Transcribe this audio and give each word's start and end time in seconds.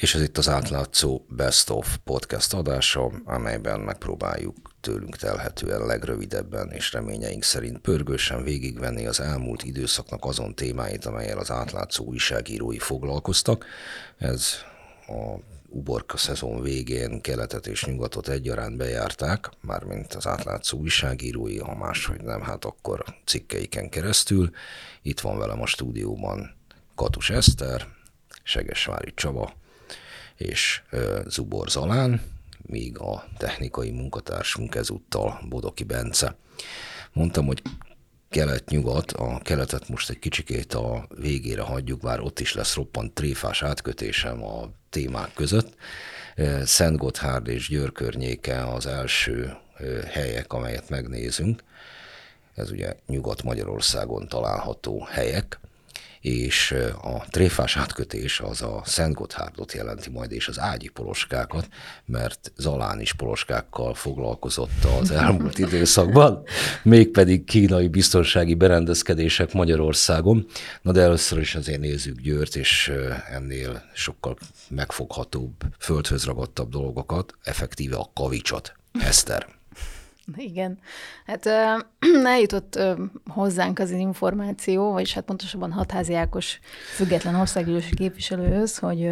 És 0.00 0.14
ez 0.14 0.22
itt 0.22 0.38
az 0.38 0.48
átlátszó 0.48 1.24
Best 1.28 1.70
of 1.70 1.96
podcast 2.04 2.54
adása, 2.54 3.10
amelyben 3.24 3.80
megpróbáljuk 3.80 4.56
tőlünk 4.80 5.16
telhetően 5.16 5.86
legrövidebben 5.86 6.70
és 6.70 6.92
reményeink 6.92 7.42
szerint 7.42 7.78
pörgősen 7.78 8.42
végigvenni 8.42 9.06
az 9.06 9.20
elmúlt 9.20 9.62
időszaknak 9.62 10.24
azon 10.24 10.54
témáit, 10.54 11.04
amelyel 11.04 11.38
az 11.38 11.50
átlátszó 11.50 12.04
újságírói 12.04 12.78
foglalkoztak. 12.78 13.66
Ez 14.18 14.52
a 15.06 15.38
uborka 15.68 16.16
szezon 16.16 16.62
végén 16.62 17.20
keletet 17.20 17.66
és 17.66 17.84
nyugatot 17.84 18.28
egyaránt 18.28 18.76
bejárták, 18.76 19.50
mármint 19.60 20.14
az 20.14 20.26
átlátszó 20.26 20.78
újságírói, 20.78 21.58
ha 21.58 21.74
máshogy 21.74 22.20
nem, 22.20 22.42
hát 22.42 22.64
akkor 22.64 23.04
cikkeiken 23.24 23.88
keresztül. 23.88 24.50
Itt 25.02 25.20
van 25.20 25.38
velem 25.38 25.60
a 25.60 25.66
stúdióban 25.66 26.56
Katus 26.94 27.30
Eszter, 27.30 27.86
Segesvári 28.42 29.12
Csaba 29.14 29.58
és 30.40 30.82
Zubor 31.26 31.68
Zalán, 31.68 32.22
míg 32.62 32.98
a 32.98 33.24
technikai 33.38 33.90
munkatársunk 33.90 34.74
ezúttal 34.74 35.40
Bodoki 35.48 35.84
Bence. 35.84 36.36
Mondtam, 37.12 37.46
hogy 37.46 37.62
kelet-nyugat, 38.28 39.12
a 39.12 39.38
keletet 39.42 39.88
most 39.88 40.10
egy 40.10 40.18
kicsikét 40.18 40.74
a 40.74 41.06
végére 41.14 41.62
hagyjuk, 41.62 42.00
bár 42.00 42.20
ott 42.20 42.40
is 42.40 42.54
lesz 42.54 42.74
roppant 42.74 43.12
tréfás 43.12 43.62
átkötésem 43.62 44.44
a 44.44 44.70
témák 44.90 45.32
között. 45.34 45.74
Szent 46.62 46.96
Gotthárd 46.96 47.48
és 47.48 47.68
Győr 47.68 47.92
környéke 47.92 48.66
az 48.66 48.86
első 48.86 49.56
helyek, 50.10 50.52
amelyet 50.52 50.88
megnézünk. 50.88 51.62
Ez 52.54 52.70
ugye 52.70 52.94
Nyugat-Magyarországon 53.06 54.28
található 54.28 55.04
helyek 55.10 55.60
és 56.20 56.74
a 57.02 57.24
tréfás 57.30 57.76
átkötés 57.76 58.40
az 58.40 58.62
a 58.62 58.82
Szent 58.84 59.14
Gotthárdot 59.14 59.72
jelenti 59.72 60.10
majd, 60.10 60.32
és 60.32 60.48
az 60.48 60.58
ágyi 60.58 60.88
poloskákat, 60.88 61.68
mert 62.04 62.52
Zalán 62.56 63.00
is 63.00 63.12
poloskákkal 63.12 63.94
foglalkozott 63.94 64.84
az 65.00 65.10
elmúlt 65.22 65.58
időszakban, 65.58 66.42
mégpedig 66.82 67.44
kínai 67.44 67.88
biztonsági 67.88 68.54
berendezkedések 68.54 69.52
Magyarországon. 69.52 70.46
Na 70.82 70.92
de 70.92 71.00
először 71.00 71.38
is 71.38 71.54
azért 71.54 71.80
nézzük 71.80 72.20
Győrt, 72.20 72.56
és 72.56 72.92
ennél 73.30 73.82
sokkal 73.94 74.36
megfoghatóbb, 74.68 75.52
földhöz 75.78 76.24
ragadtabb 76.24 76.70
dolgokat, 76.70 77.34
effektíve 77.42 77.96
a 77.96 78.10
kavicsot. 78.14 78.72
Eszter. 79.00 79.59
Igen. 80.36 80.78
Hát 81.26 81.46
eljutott 82.24 82.78
hozzánk 83.26 83.78
az 83.78 83.90
információ, 83.90 84.92
vagyis 84.92 85.14
hát 85.14 85.24
pontosabban 85.24 85.72
Hatházi 85.72 86.14
Ákos 86.14 86.58
független 86.94 87.34
országgyűlési 87.34 87.94
képviselőhöz, 87.94 88.78
hogy 88.78 89.10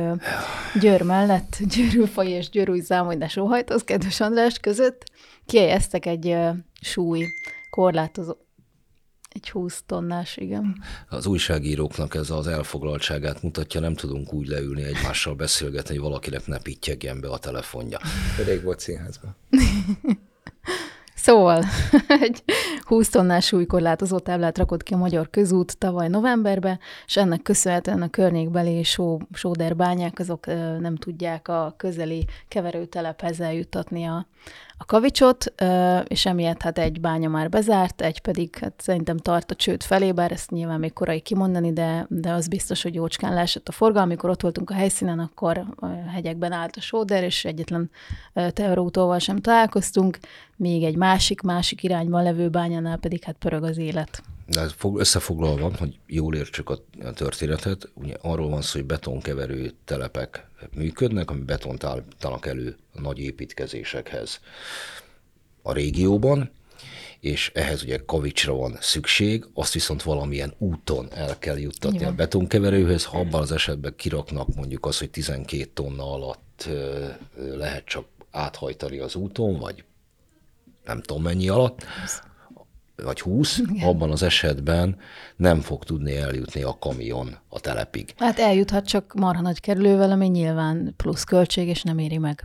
Győr 0.80 1.02
mellett 1.02 1.58
Győrülfai 1.74 2.30
és 2.30 2.48
Győrúj 2.48 2.80
zámolydás 2.80 3.36
óhajtóz, 3.36 3.84
kedves 3.84 4.20
András 4.20 4.58
között 4.58 5.04
kiejeztek 5.46 6.06
egy 6.06 6.36
súly 6.80 7.26
korlátozó, 7.70 8.34
egy 9.28 9.50
20 9.50 9.82
tonnás, 9.86 10.36
igen. 10.36 10.82
Az 11.08 11.26
újságíróknak 11.26 12.14
ez 12.14 12.30
az 12.30 12.46
elfoglaltságát 12.46 13.42
mutatja, 13.42 13.80
nem 13.80 13.94
tudunk 13.94 14.32
úgy 14.32 14.46
leülni 14.46 14.82
egymással 14.82 15.34
beszélgetni, 15.34 15.94
hogy 15.94 16.04
valakinek 16.04 16.46
ne 16.46 16.58
pittyegjen 16.58 17.20
be 17.20 17.28
a 17.28 17.38
telefonja. 17.38 17.98
Rég 18.44 18.62
volt 18.62 18.80
színházban. 18.80 19.36
Szóval 21.28 21.64
egy 22.22 22.42
20 22.80 23.08
tonnás 23.08 23.46
súlykorlátozó 23.46 24.18
táblát 24.18 24.58
rakott 24.58 24.82
ki 24.82 24.94
a 24.94 24.96
Magyar 24.96 25.30
Közút 25.30 25.78
tavaly 25.78 26.08
novemberben, 26.08 26.78
és 27.06 27.16
ennek 27.16 27.42
köszönhetően 27.42 28.02
a 28.02 28.10
környékbeli 28.10 28.82
só, 28.82 29.18
sóderbányák 29.32 30.18
azok 30.18 30.46
nem 30.80 30.96
tudják 30.96 31.48
a 31.48 31.74
közeli 31.76 32.26
keverőtelephez 32.48 33.40
eljuttatni 33.40 34.04
a, 34.04 34.26
a 34.78 34.84
kavicsot, 34.84 35.52
és 36.04 36.26
emiatt 36.26 36.62
hát 36.62 36.78
egy 36.78 37.00
bánya 37.00 37.28
már 37.28 37.48
bezárt, 37.48 38.00
egy 38.00 38.20
pedig 38.20 38.56
hát 38.56 38.74
szerintem 38.76 39.16
tart 39.16 39.50
a 39.50 39.54
csőd 39.54 39.82
felé, 39.82 40.12
bár 40.12 40.32
ezt 40.32 40.50
nyilván 40.50 40.78
még 40.78 40.92
korai 40.92 41.20
kimondani, 41.20 41.72
de, 41.72 42.06
de 42.08 42.30
az 42.30 42.48
biztos, 42.48 42.82
hogy 42.82 42.94
jócskán 42.94 43.34
leesett 43.34 43.68
a 43.68 43.72
forgalom. 43.72 44.08
Amikor 44.08 44.30
ott 44.30 44.42
voltunk 44.42 44.70
a 44.70 44.74
helyszínen, 44.74 45.18
akkor 45.18 45.64
a 45.76 45.86
hegyekben 45.86 46.52
állt 46.52 46.76
a 46.76 46.80
sóder, 46.80 47.22
és 47.22 47.44
egyetlen 47.44 47.90
teherautóval 48.52 49.18
sem 49.18 49.36
találkoztunk, 49.36 50.18
még 50.58 50.82
egy 50.82 50.96
másik, 50.96 51.40
másik 51.40 51.82
irányban 51.82 52.22
levő 52.22 52.48
bányánál 52.48 52.96
pedig 52.96 53.22
hát 53.22 53.36
pörög 53.38 53.62
az 53.62 53.78
élet. 53.78 54.22
De 54.46 54.66
összefoglalva, 54.94 55.70
hogy 55.78 55.98
jól 56.06 56.34
értsük 56.34 56.70
a 56.70 56.78
történetet, 57.14 57.90
ugye 57.94 58.14
arról 58.20 58.48
van 58.48 58.62
szó, 58.62 58.78
hogy 58.78 58.86
betonkeverő 58.86 59.72
telepek 59.84 60.46
működnek, 60.74 61.30
ami 61.30 61.40
betont 61.40 61.84
állítanak 61.84 62.46
elő 62.46 62.76
a 62.94 63.00
nagy 63.00 63.18
építkezésekhez 63.18 64.40
a 65.62 65.72
régióban, 65.72 66.50
és 67.20 67.50
ehhez 67.54 67.82
ugye 67.82 68.02
kavicsra 68.06 68.54
van 68.54 68.76
szükség, 68.80 69.46
azt 69.54 69.72
viszont 69.72 70.02
valamilyen 70.02 70.54
úton 70.58 71.08
el 71.12 71.38
kell 71.38 71.58
juttatni 71.58 71.96
Igen. 71.96 72.12
a 72.12 72.14
betonkeverőhöz, 72.14 73.04
ha 73.04 73.18
abban 73.18 73.40
az 73.40 73.52
esetben 73.52 73.94
kiraknak 73.96 74.54
mondjuk 74.54 74.86
az, 74.86 74.98
hogy 74.98 75.10
12 75.10 75.70
tonna 75.74 76.12
alatt 76.12 76.68
lehet 77.36 77.84
csak 77.84 78.04
áthajtani 78.30 78.98
az 78.98 79.14
úton, 79.14 79.58
vagy 79.58 79.84
nem 80.88 81.00
tudom 81.00 81.22
mennyi 81.22 81.48
alatt, 81.48 81.84
vagy 82.96 83.20
20, 83.20 83.58
Igen. 83.58 83.88
abban 83.88 84.10
az 84.10 84.22
esetben 84.22 84.96
nem 85.36 85.60
fog 85.60 85.84
tudni 85.84 86.16
eljutni 86.16 86.62
a 86.62 86.78
kamion 86.78 87.36
a 87.48 87.60
telepig. 87.60 88.14
Hát 88.16 88.38
eljuthat 88.38 88.86
csak 88.86 89.14
marha 89.14 89.40
nagy 89.40 89.60
kerülővel, 89.60 90.10
ami 90.10 90.26
nyilván 90.26 90.94
plusz 90.96 91.24
költség, 91.24 91.68
és 91.68 91.82
nem 91.82 91.98
éri 91.98 92.18
meg. 92.18 92.44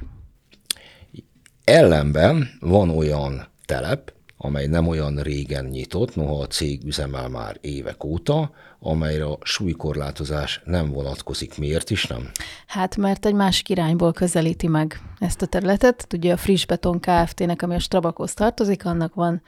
Ellenben 1.63 2.49
van 2.59 2.89
olyan 2.89 3.47
telep, 3.65 4.13
amely 4.45 4.67
nem 4.67 4.87
olyan 4.87 5.15
régen 5.15 5.65
nyitott, 5.65 6.15
noha 6.15 6.41
a 6.41 6.47
cég 6.47 6.85
üzemel 6.85 7.29
már 7.29 7.57
évek 7.61 8.03
óta, 8.03 8.51
amelyre 8.79 9.25
a 9.25 9.37
súlykorlátozás 9.41 10.61
nem 10.65 10.91
vonatkozik. 10.91 11.57
Miért 11.57 11.89
is 11.89 12.07
nem? 12.07 12.29
Hát 12.67 12.97
mert 12.97 13.25
egy 13.25 13.33
másik 13.33 13.69
irányból 13.69 14.11
közelíti 14.11 14.67
meg 14.67 15.01
ezt 15.19 15.41
a 15.41 15.45
területet. 15.45 16.07
Ugye 16.13 16.33
a 16.33 16.37
Friss 16.37 16.65
Beton 16.65 16.99
Kft-nek, 16.99 17.61
ami 17.61 17.75
a 17.75 17.79
Strabakhoz 17.79 18.33
tartozik, 18.33 18.85
annak 18.85 19.13
van 19.13 19.41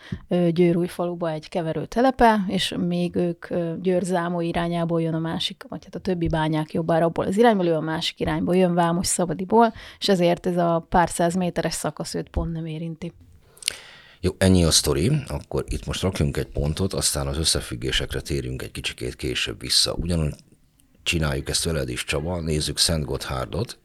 Győrújfaluba 0.50 1.31
egy 1.31 1.50
keverő 1.50 1.85
telepe, 1.85 2.45
és 2.47 2.75
még 2.77 3.16
ők 3.16 3.47
Győr-Zámó 3.81 4.41
irányából 4.41 5.01
jön 5.01 5.13
a 5.13 5.19
másik, 5.19 5.66
vagy 5.69 5.83
hát 5.83 5.95
a 5.95 6.00
többi 6.00 6.27
bányák 6.27 6.73
jobbára 6.73 7.06
abból 7.06 7.25
az 7.25 7.38
irányból, 7.38 7.66
ő 7.66 7.73
a 7.73 7.81
másik 7.81 8.19
irányból 8.19 8.56
jön 8.56 8.73
Vámos 8.73 9.07
Szabadiból, 9.07 9.73
és 10.00 10.09
ezért 10.09 10.45
ez 10.45 10.57
a 10.57 10.85
pár 10.89 11.09
száz 11.09 11.35
méteres 11.35 11.73
szakasz 11.73 12.13
őt 12.13 12.29
pont 12.29 12.51
nem 12.51 12.66
érinti. 12.66 13.13
Jó, 14.25 14.36
ennyi 14.38 14.63
a 14.63 14.72
sztori, 14.72 15.12
akkor 15.28 15.63
itt 15.68 15.86
most 15.86 16.02
rakjunk 16.02 16.38
egy 16.38 16.47
pontot, 16.47 16.94
aztán 16.94 17.28
az 17.28 17.38
összefüggésekre 17.38 18.22
térjünk 18.22 18.62
egy 18.62 18.72
kicsikét 18.72 19.16
később 19.16 19.59
vissza. 19.59 19.94
Ugyanúgy 19.94 20.34
csináljuk 21.03 21.50
ezt 21.50 21.63
veled 21.63 21.90
is, 21.90 22.03
Csaba, 22.03 22.41
nézzük 22.41 22.78
Szent 22.78 23.06
Gotthárdot, 23.06 23.80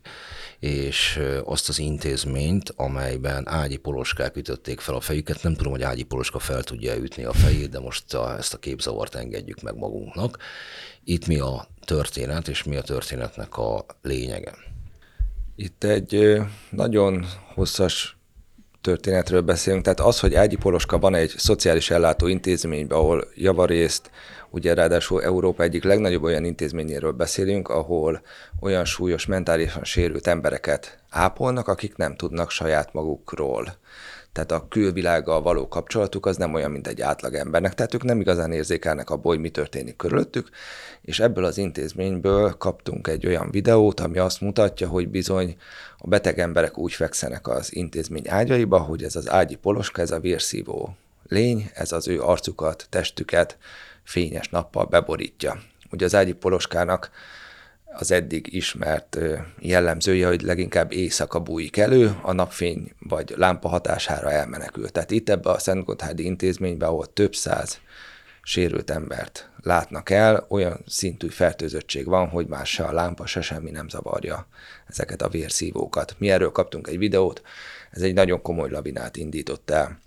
és 0.58 1.20
azt 1.44 1.68
az 1.68 1.78
intézményt, 1.78 2.72
amelyben 2.76 3.48
ágyi 3.48 3.76
poloskák 3.76 4.36
ütötték 4.36 4.80
fel 4.80 4.94
a 4.94 5.00
fejüket. 5.00 5.42
Nem 5.42 5.54
tudom, 5.54 5.72
hogy 5.72 5.82
ágyi 5.82 6.02
poloska 6.02 6.38
fel 6.38 6.62
tudja 6.62 6.96
ütni 6.96 7.24
a 7.24 7.32
fejét, 7.32 7.70
de 7.70 7.80
most 7.80 8.14
a, 8.14 8.36
ezt 8.36 8.54
a 8.54 8.58
képzavart 8.58 9.14
engedjük 9.14 9.62
meg 9.62 9.76
magunknak. 9.76 10.38
Itt 11.04 11.26
mi 11.26 11.38
a 11.38 11.68
történet, 11.84 12.48
és 12.48 12.62
mi 12.62 12.76
a 12.76 12.82
történetnek 12.82 13.56
a 13.56 13.86
lényege? 14.02 14.54
Itt 15.56 15.84
egy 15.84 16.40
nagyon 16.70 17.26
hosszas 17.54 18.19
történetről 18.80 19.40
beszélünk. 19.40 19.82
Tehát 19.82 20.00
az, 20.00 20.20
hogy 20.20 20.34
Ágyi 20.34 20.56
Poloska 20.56 20.98
van 20.98 21.14
egy 21.14 21.34
szociális 21.36 21.90
ellátó 21.90 22.26
intézményben, 22.26 22.98
ahol 22.98 23.24
javarészt, 23.34 24.10
ugye 24.50 24.74
ráadásul 24.74 25.22
Európa 25.22 25.62
egyik 25.62 25.84
legnagyobb 25.84 26.22
olyan 26.22 26.44
intézményéről 26.44 27.12
beszélünk, 27.12 27.68
ahol 27.68 28.22
olyan 28.60 28.84
súlyos 28.84 29.26
mentálisan 29.26 29.84
sérült 29.84 30.26
embereket 30.26 30.98
ápolnak, 31.10 31.68
akik 31.68 31.96
nem 31.96 32.16
tudnak 32.16 32.50
saját 32.50 32.92
magukról. 32.92 33.78
Tehát 34.32 34.52
a 34.52 34.66
külvilággal 34.68 35.42
való 35.42 35.68
kapcsolatuk 35.68 36.26
az 36.26 36.36
nem 36.36 36.54
olyan, 36.54 36.70
mint 36.70 36.86
egy 36.86 37.00
átlag 37.00 37.34
embernek, 37.34 37.74
tehát 37.74 37.94
ők 37.94 38.04
nem 38.04 38.20
igazán 38.20 38.52
érzékelnek 38.52 39.10
abból, 39.10 39.32
hogy 39.32 39.40
mi 39.40 39.50
történik 39.50 39.96
körülöttük, 39.96 40.48
és 41.02 41.20
ebből 41.20 41.44
az 41.44 41.58
intézményből 41.58 42.50
kaptunk 42.50 43.08
egy 43.08 43.26
olyan 43.26 43.50
videót, 43.50 44.00
ami 44.00 44.18
azt 44.18 44.40
mutatja, 44.40 44.88
hogy 44.88 45.08
bizony 45.08 45.56
a 45.98 46.08
beteg 46.08 46.38
emberek 46.38 46.78
úgy 46.78 46.92
fekszenek 46.92 47.48
az 47.48 47.74
intézmény 47.74 48.28
ágyaiba, 48.28 48.78
hogy 48.78 49.02
ez 49.02 49.16
az 49.16 49.30
ágyi 49.30 49.54
poloska, 49.54 50.00
ez 50.00 50.10
a 50.10 50.20
vérszívó 50.20 50.96
lény, 51.28 51.70
ez 51.74 51.92
az 51.92 52.08
ő 52.08 52.20
arcukat, 52.20 52.86
testüket 52.90 53.58
fényes 54.02 54.48
nappal 54.48 54.84
beborítja. 54.84 55.60
Ugye 55.90 56.04
az 56.04 56.14
ágyi 56.14 56.32
poloskának 56.32 57.10
az 57.92 58.10
eddig 58.10 58.54
ismert 58.54 59.18
jellemzője, 59.58 60.26
hogy 60.26 60.42
leginkább 60.42 60.92
éjszaka 60.92 61.40
bújik 61.40 61.76
elő, 61.76 62.16
a 62.22 62.32
napfény 62.32 62.92
vagy 62.98 63.34
lámpa 63.36 63.68
hatására 63.68 64.30
elmenekül. 64.30 64.88
Tehát 64.88 65.10
itt 65.10 65.28
ebbe 65.28 65.50
a 65.50 65.58
Szent 65.58 65.84
Gotthárdi 65.84 66.24
intézménybe, 66.24 66.86
ahol 66.86 67.12
több 67.12 67.34
száz 67.34 67.80
sérült 68.42 68.90
embert 68.90 69.50
látnak 69.62 70.10
el, 70.10 70.46
olyan 70.48 70.84
szintű 70.86 71.28
fertőzöttség 71.28 72.06
van, 72.06 72.28
hogy 72.28 72.46
már 72.46 72.66
se 72.66 72.84
a 72.84 72.92
lámpa, 72.92 73.26
se 73.26 73.40
semmi 73.40 73.70
nem 73.70 73.88
zavarja 73.88 74.46
ezeket 74.86 75.22
a 75.22 75.28
vérszívókat. 75.28 76.14
Mi 76.18 76.30
erről 76.30 76.52
kaptunk 76.52 76.88
egy 76.88 76.98
videót, 76.98 77.42
ez 77.90 78.02
egy 78.02 78.14
nagyon 78.14 78.42
komoly 78.42 78.70
lavinát 78.70 79.16
indított 79.16 79.70
el. 79.70 79.98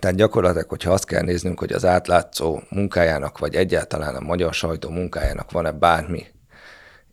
Tehát 0.00 0.16
gyakorlatilag, 0.16 0.68
hogyha 0.68 0.92
azt 0.92 1.04
kell 1.04 1.22
néznünk, 1.22 1.58
hogy 1.58 1.72
az 1.72 1.84
átlátszó 1.84 2.60
munkájának, 2.70 3.38
vagy 3.38 3.54
egyáltalán 3.54 4.14
a 4.14 4.20
magyar 4.20 4.54
sajtó 4.54 4.90
munkájának 4.90 5.50
van-e 5.50 5.72
bármi 5.72 6.26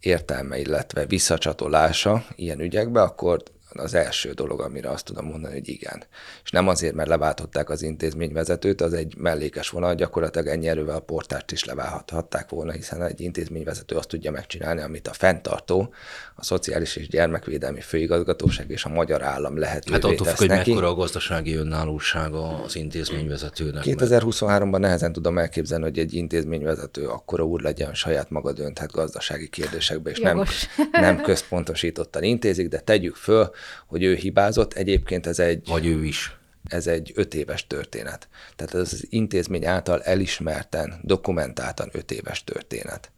értelme, 0.05 0.57
illetve 0.57 1.05
visszacsatolása 1.05 2.25
ilyen 2.35 2.59
ügyekbe, 2.59 3.01
akkor 3.01 3.43
az 3.75 3.93
első 3.93 4.31
dolog, 4.31 4.61
amire 4.61 4.89
azt 4.89 5.05
tudom 5.05 5.25
mondani, 5.25 5.53
hogy 5.53 5.69
igen. 5.69 6.03
És 6.43 6.51
nem 6.51 6.67
azért, 6.67 6.93
mert 6.93 7.09
leváltották 7.09 7.69
az 7.69 7.81
intézményvezetőt, 7.81 8.81
az 8.81 8.93
egy 8.93 9.17
mellékes 9.17 9.69
vonal, 9.69 9.95
gyakorlatilag 9.95 10.47
ennyi 10.47 10.67
erővel 10.67 10.95
a 10.95 10.99
portást 10.99 11.51
is 11.51 11.63
leválthatták 11.63 12.49
volna, 12.49 12.71
hiszen 12.71 13.01
egy 13.01 13.21
intézményvezető 13.21 13.95
azt 13.95 14.07
tudja 14.07 14.31
megcsinálni, 14.31 14.81
amit 14.81 15.07
a 15.07 15.13
fenntartó, 15.13 15.93
a 16.35 16.43
Szociális 16.43 16.95
és 16.95 17.07
Gyermekvédelmi 17.07 17.81
Főigazgatóság 17.81 18.69
és 18.69 18.85
a 18.85 18.89
Magyar 18.89 19.21
Állam 19.21 19.57
lehetővé 19.57 19.93
Hát 19.95 20.03
attól 20.03 20.27
függ, 20.27 20.37
hogy 20.37 20.47
neki. 20.47 20.69
mekkora 20.69 20.89
a 20.89 20.95
gazdasági 20.95 21.55
önállósága 21.55 22.63
az 22.63 22.75
intézményvezetőnek. 22.75 23.83
2023-ban 23.85 24.79
nehezen 24.79 25.13
tudom 25.13 25.37
elképzelni, 25.37 25.83
hogy 25.83 25.99
egy 25.99 26.13
intézményvezető 26.13 27.07
akkora 27.07 27.45
úr 27.45 27.61
legyen, 27.61 27.93
saját 27.93 28.29
maga 28.29 28.53
dönthet 28.53 28.91
gazdasági 28.91 29.49
kérdésekbe, 29.49 30.09
és 30.09 30.19
nem, 30.19 30.35
Jogos. 30.35 30.67
nem 30.91 31.21
központosítottan 31.21 32.23
intézik, 32.23 32.67
de 32.67 32.79
tegyük 32.79 33.15
föl, 33.15 33.51
hogy 33.87 34.03
ő 34.03 34.15
hibázott. 34.15 34.73
Egyébként 34.73 35.27
ez 35.27 35.39
egy, 35.39 35.67
Vagy 35.67 35.85
ő 35.85 36.03
is. 36.05 36.37
ez 36.65 36.87
egy 36.87 37.11
öt 37.15 37.33
éves 37.33 37.67
történet. 37.67 38.27
Tehát 38.55 38.73
ez 38.73 38.79
az 38.93 39.05
intézmény 39.09 39.65
által 39.65 40.03
elismerten, 40.03 40.99
dokumentáltan 41.03 41.89
öt 41.91 42.11
éves 42.11 42.43
történet. 42.43 43.11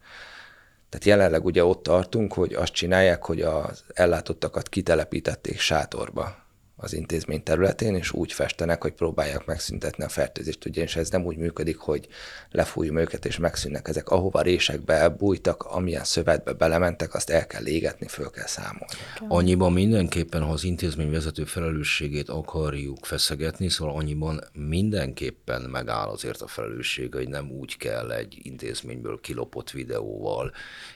Tehát 0.88 1.06
jelenleg 1.06 1.44
ugye 1.44 1.64
ott 1.64 1.82
tartunk, 1.82 2.32
hogy 2.32 2.54
azt 2.54 2.72
csinálják, 2.72 3.24
hogy 3.24 3.40
az 3.40 3.84
ellátottakat 3.94 4.68
kitelepítették 4.68 5.60
sátorba 5.60 6.46
az 6.80 6.92
intézmény 6.92 7.42
területén, 7.42 7.94
és 7.94 8.12
úgy 8.12 8.32
festenek, 8.32 8.82
hogy 8.82 8.92
próbálják 8.92 9.44
megszüntetni 9.44 10.04
a 10.04 10.08
fertőzést, 10.08 10.64
ugyanis 10.64 10.96
ez 10.96 11.10
nem 11.10 11.24
úgy 11.24 11.36
működik, 11.36 11.76
hogy 11.76 12.08
lefújjuk 12.50 12.98
őket, 12.98 13.24
és 13.24 13.38
megszűnnek 13.38 13.88
ezek. 13.88 14.08
Ahova 14.08 14.40
résekbe 14.40 14.94
elbújtak, 14.94 15.62
amilyen 15.62 16.04
szövetbe 16.04 16.52
belementek, 16.52 17.14
azt 17.14 17.30
el 17.30 17.46
kell 17.46 17.66
égetni, 17.66 18.06
föl 18.06 18.30
kell 18.30 18.46
számolni. 18.46 18.94
Annyiban 19.28 19.72
mindenképpen, 19.72 20.42
ha 20.42 20.52
az 20.52 20.64
intézmény 20.64 21.10
vezető 21.10 21.44
felelősségét 21.44 22.28
akarjuk 22.28 23.04
feszegetni, 23.04 23.68
szóval 23.68 23.94
annyiban 23.96 24.40
mindenképpen 24.52 25.62
megáll 25.62 26.08
azért 26.08 26.40
a 26.40 26.46
felelősség, 26.46 27.14
hogy 27.14 27.28
nem 27.28 27.50
úgy 27.50 27.76
kell 27.76 28.12
egy 28.12 28.38
intézményből 28.42 29.20
kilopott 29.20 29.70
videóval 29.70 30.52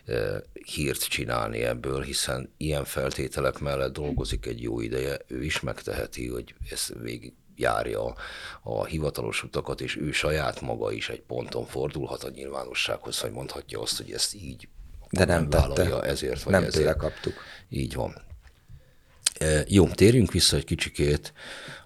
e, 0.07 0.43
hírt 0.75 1.09
csinálni 1.09 1.63
ebből, 1.63 2.03
hiszen 2.03 2.53
ilyen 2.57 2.85
feltételek 2.85 3.59
mellett 3.59 3.93
dolgozik 3.93 4.47
egy 4.47 4.63
jó 4.63 4.81
ideje, 4.81 5.19
ő 5.27 5.45
is 5.45 5.61
megteheti, 5.75 6.29
hogy 6.29 6.55
ezt 6.71 6.95
végig 7.03 7.33
járja 7.57 8.15
a 8.63 8.85
hivatalos 8.85 9.43
utakat, 9.43 9.81
és 9.81 9.97
ő 9.97 10.13
saját 10.13 10.61
maga 10.61 10.93
is 10.93 11.09
egy 11.09 11.21
ponton 11.21 11.67
fordulhat 11.67 12.25
a 12.25 12.31
nyilvánossághoz, 12.31 13.19
hogy 13.21 13.31
mondhatja 13.31 13.81
azt, 13.81 13.97
hogy 13.97 14.13
ezt 14.13 14.35
így 14.35 14.69
De 15.11 15.25
nem 15.25 15.51
vállalja 15.51 15.95
tette. 15.97 16.07
ezért 16.09 16.43
vagy 16.43 16.53
Nem 16.53 16.63
ezért. 16.65 16.77
tőle 16.85 16.95
kaptuk. 16.97 17.35
Így 17.69 17.95
van. 17.95 18.23
E, 19.39 19.65
Jó, 19.69 19.89
térjünk 19.89 20.33
vissza 20.33 20.57
egy 20.57 20.65
kicsikét 20.65 21.33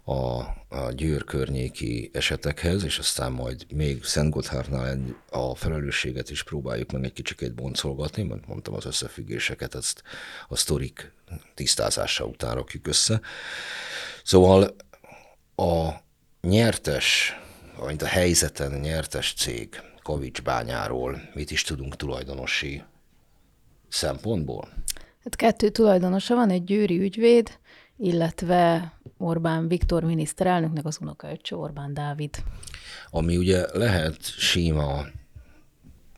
a, 0.08 0.40
a 0.68 0.92
Győr 0.92 1.24
környéki 1.24 2.10
esetekhez, 2.12 2.84
és 2.84 2.98
aztán 2.98 3.32
majd 3.32 3.66
még 3.72 4.04
Szent 4.04 4.30
Gotthardnál 4.30 4.98
a 5.30 5.54
felelősséget 5.54 6.30
is 6.30 6.42
próbáljuk 6.42 6.92
meg 6.92 7.04
egy 7.04 7.12
kicsikét 7.12 7.54
boncolgatni, 7.54 8.22
mert 8.22 8.46
mondtam 8.46 8.74
az 8.74 8.84
összefüggéseket, 8.84 9.74
ezt 9.74 10.02
a 10.48 10.56
sztorik 10.56 11.12
tisztázása 11.54 12.24
után 12.24 12.54
rakjuk 12.54 12.86
össze. 12.86 13.20
Szóval 14.24 14.76
a 15.56 15.90
nyertes, 16.40 17.36
vagy 17.78 18.02
a 18.02 18.06
helyzeten 18.06 18.72
nyertes 18.72 19.34
cég 19.36 19.80
Kavics 20.02 20.42
bányáról 20.42 21.20
mit 21.34 21.50
is 21.50 21.62
tudunk 21.62 21.96
tulajdonosi 21.96 22.82
szempontból? 23.88 24.68
Hát 25.24 25.36
kettő 25.36 25.68
tulajdonosa 25.68 26.34
van, 26.34 26.50
egy 26.50 26.64
győri 26.64 26.98
ügyvéd, 27.00 27.58
illetve 27.98 28.92
Orbán 29.18 29.68
Viktor 29.68 30.04
miniszterelnöknek 30.04 30.84
az 30.84 30.98
unokaöccse 31.00 31.56
Orbán 31.56 31.94
Dávid. 31.94 32.42
ami 33.10 33.36
ugye 33.36 33.64
lehet 33.72 34.24
síma 34.24 35.04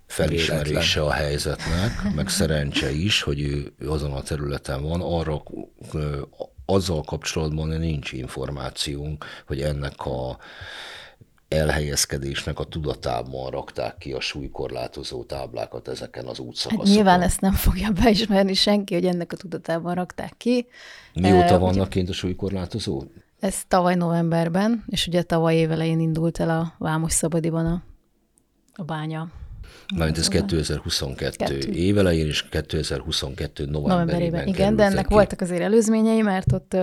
felismerése 0.06 1.02
a 1.02 1.12
helyzetnek, 1.12 2.14
meg 2.14 2.28
szerencse 2.28 2.90
is, 2.90 3.22
hogy 3.22 3.40
ő, 3.40 3.72
ő 3.78 3.90
azon 3.90 4.12
a 4.12 4.22
területen 4.22 4.82
van, 4.82 5.00
arra 5.00 5.42
azzal 6.66 7.02
kapcsolatban 7.02 7.69
nincs 7.69 8.12
információnk, 8.12 9.25
hogy 9.46 9.60
ennek 9.60 10.06
a 10.06 10.38
elhelyezkedésnek 11.49 12.59
a 12.59 12.65
tudatában 12.65 13.50
rakták 13.50 13.99
ki 13.99 14.12
a 14.12 14.21
súlykorlátozó 14.21 15.25
táblákat 15.25 15.89
ezeken 15.89 16.25
az 16.27 16.37
Hát 16.37 16.47
útszakaszokon. 16.47 16.91
nyilván 16.95 17.23
ezt 17.23 17.41
nem 17.41 17.53
fogja 17.53 17.91
beismerni 17.91 18.55
senki, 18.55 18.95
hogy 18.95 19.05
ennek 19.06 19.33
a 19.33 19.37
tudatában 19.37 19.95
rakták 19.95 20.35
ki. 20.37 20.67
Mióta 21.15 21.55
Eh, 21.55 21.59
vannak 21.61 21.89
kint 21.89 22.09
a 22.09 22.12
súlykorlátozó? 22.12 23.03
Ez 23.41 23.56
tavaly 23.69 23.95
novemberben, 23.95 24.85
és 24.87 25.06
ugye 25.06 25.23
tavaly 25.23 25.55
évelején 25.56 26.00
indult 26.00 26.41
el 26.41 26.50
a 26.50 26.75
Vámos 26.79 27.12
Szabadiban 27.12 27.67
a, 27.67 27.83
a 28.75 28.83
bánya. 28.83 29.29
Mert 29.97 30.19
ez 30.19 30.29
2022 30.29 31.31
Kettő. 31.59 31.73
évelején 31.73 32.27
és 32.27 32.49
2022 32.49 33.65
novemberében, 33.65 34.06
Novemberében, 34.06 34.47
igen, 34.47 34.77
de 34.77 34.85
ennek 34.85 35.06
ki. 35.06 35.15
voltak 35.15 35.41
azért 35.41 35.61
előzményei, 35.62 36.21
mert 36.23 36.53
ott 36.53 36.77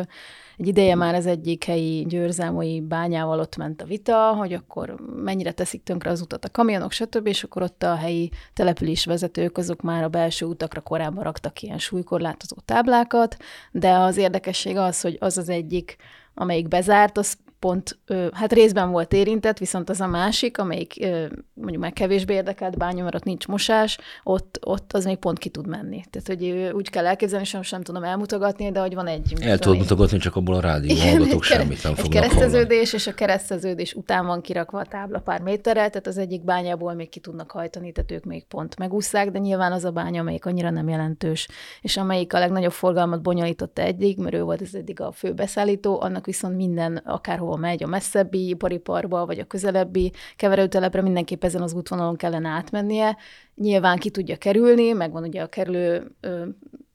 egy 0.57 0.67
ideje 0.67 0.95
már 0.95 1.15
az 1.15 1.25
egyik 1.25 1.63
helyi 1.63 2.05
győrzámoi 2.05 2.81
bányával 2.81 3.39
ott 3.39 3.55
ment 3.55 3.81
a 3.81 3.85
vita, 3.85 4.33
hogy 4.33 4.53
akkor 4.53 4.95
mennyire 5.15 5.51
teszik 5.51 5.83
tönkre 5.83 6.09
az 6.09 6.21
utat 6.21 6.45
a 6.45 6.49
kamionok, 6.49 6.91
stb., 6.91 7.27
és 7.27 7.43
akkor 7.43 7.61
ott 7.61 7.83
a 7.83 7.95
helyi 7.95 8.31
településvezetők 8.53 9.57
azok 9.57 9.81
már 9.81 10.03
a 10.03 10.09
belső 10.09 10.45
utakra 10.45 10.81
korábban 10.81 11.23
raktak 11.23 11.61
ilyen 11.61 11.77
súlykorlátozó 11.77 12.55
táblákat, 12.65 13.37
de 13.71 13.91
az 13.91 14.17
érdekesség 14.17 14.77
az, 14.77 15.01
hogy 15.01 15.17
az 15.19 15.37
az 15.37 15.49
egyik, 15.49 15.95
amelyik 16.33 16.67
bezárt, 16.67 17.17
az 17.17 17.37
pont, 17.59 17.97
hát 18.31 18.53
részben 18.53 18.91
volt 18.91 19.13
érintett, 19.13 19.57
viszont 19.57 19.89
az 19.89 20.01
a 20.01 20.07
másik, 20.07 20.57
amelyik 20.57 21.07
mondjuk 21.53 21.81
már 21.81 21.93
kevésbé 21.93 22.33
érdekelt 22.33 22.77
bánya, 22.77 23.03
mert 23.03 23.15
ott 23.15 23.23
nincs 23.23 23.47
mosás, 23.47 23.97
ott, 24.23 24.59
ott 24.61 24.93
az 24.93 25.05
még 25.05 25.17
pont 25.17 25.37
ki 25.37 25.49
tud 25.49 25.67
menni. 25.67 26.03
Tehát, 26.09 26.27
hogy 26.27 26.71
úgy 26.75 26.89
kell 26.89 27.05
elképzelni, 27.05 27.45
sem 27.45 27.61
sem 27.61 27.81
tudom 27.81 28.03
elmutogatni, 28.03 28.71
de 28.71 28.79
hogy 28.79 28.93
van 28.93 29.07
egy... 29.07 29.33
El 29.39 29.57
tudod 29.57 29.77
mutogatni, 29.77 30.17
csak 30.17 30.35
abból 30.35 30.55
a 30.55 30.59
rádió 30.59 30.95
hallgatók 30.95 31.43
egy 31.43 31.49
kere- 31.49 31.61
semmit 31.61 31.83
nem 31.83 31.95
fognak 31.95 32.13
hallani. 32.13 32.29
kereszteződés, 32.29 32.93
és 32.93 33.07
a 33.07 33.13
kereszteződés 33.13 33.93
után 33.93 34.25
van 34.25 34.41
kirakva 34.41 34.79
a 34.79 34.85
tábla 34.85 35.19
pár 35.19 35.41
méterrel, 35.41 35.89
tehát 35.89 36.07
az 36.07 36.17
egyik 36.17 36.43
bányából 36.43 36.93
még 36.93 37.09
ki 37.09 37.19
tudnak 37.19 37.51
hajtani, 37.51 37.91
tehát 37.91 38.11
ők 38.11 38.23
még 38.23 38.45
pont 38.45 38.77
megúszszák, 38.77 39.31
de 39.31 39.39
nyilván 39.39 39.71
az 39.71 39.85
a 39.85 39.91
bánya, 39.91 40.21
amelyik 40.21 40.45
annyira 40.45 40.69
nem 40.69 40.89
jelentős, 40.89 41.47
és 41.81 41.97
amelyik 41.97 42.33
a 42.33 42.39
legnagyobb 42.39 42.71
forgalmat 42.71 43.21
bonyolította 43.21 43.81
eddig, 43.81 44.17
mert 44.17 44.35
ő 44.35 44.43
volt 44.43 44.61
ez 44.61 44.73
eddig 44.73 45.01
a 45.01 45.11
fő 45.11 45.33
beszállító, 45.33 46.01
annak 46.01 46.25
viszont 46.25 46.55
minden, 46.55 47.01
akárhova 47.45 47.55
megy, 47.55 47.83
a 47.83 47.87
messzebbi 47.87 48.47
ipariparba, 48.47 49.25
vagy 49.25 49.39
a 49.39 49.45
közelebbi 49.45 50.11
keverőtelepre 50.35 51.01
mindenképp 51.01 51.43
ezen 51.43 51.61
az 51.61 51.73
útvonalon 51.73 52.15
kellene 52.15 52.49
átmennie. 52.49 53.17
Nyilván 53.55 53.97
ki 53.97 54.09
tudja 54.09 54.37
kerülni, 54.37 54.91
megvan 54.91 55.23
ugye 55.23 55.41
a 55.41 55.47
kerülő 55.47 56.15
ö, 56.19 56.45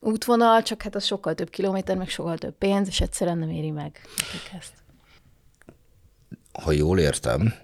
útvonal, 0.00 0.62
csak 0.62 0.82
hát 0.82 0.94
az 0.94 1.04
sokkal 1.04 1.34
több 1.34 1.50
kilométer, 1.50 1.96
meg 1.96 2.08
sokkal 2.08 2.38
több 2.38 2.54
pénz, 2.58 2.88
és 2.88 3.00
egyszerűen 3.00 3.38
nem 3.38 3.50
éri 3.50 3.70
meg 3.70 4.00
ezt. 4.58 4.72
ha 6.52 6.72
jól 6.72 6.98
értem, 6.98 7.54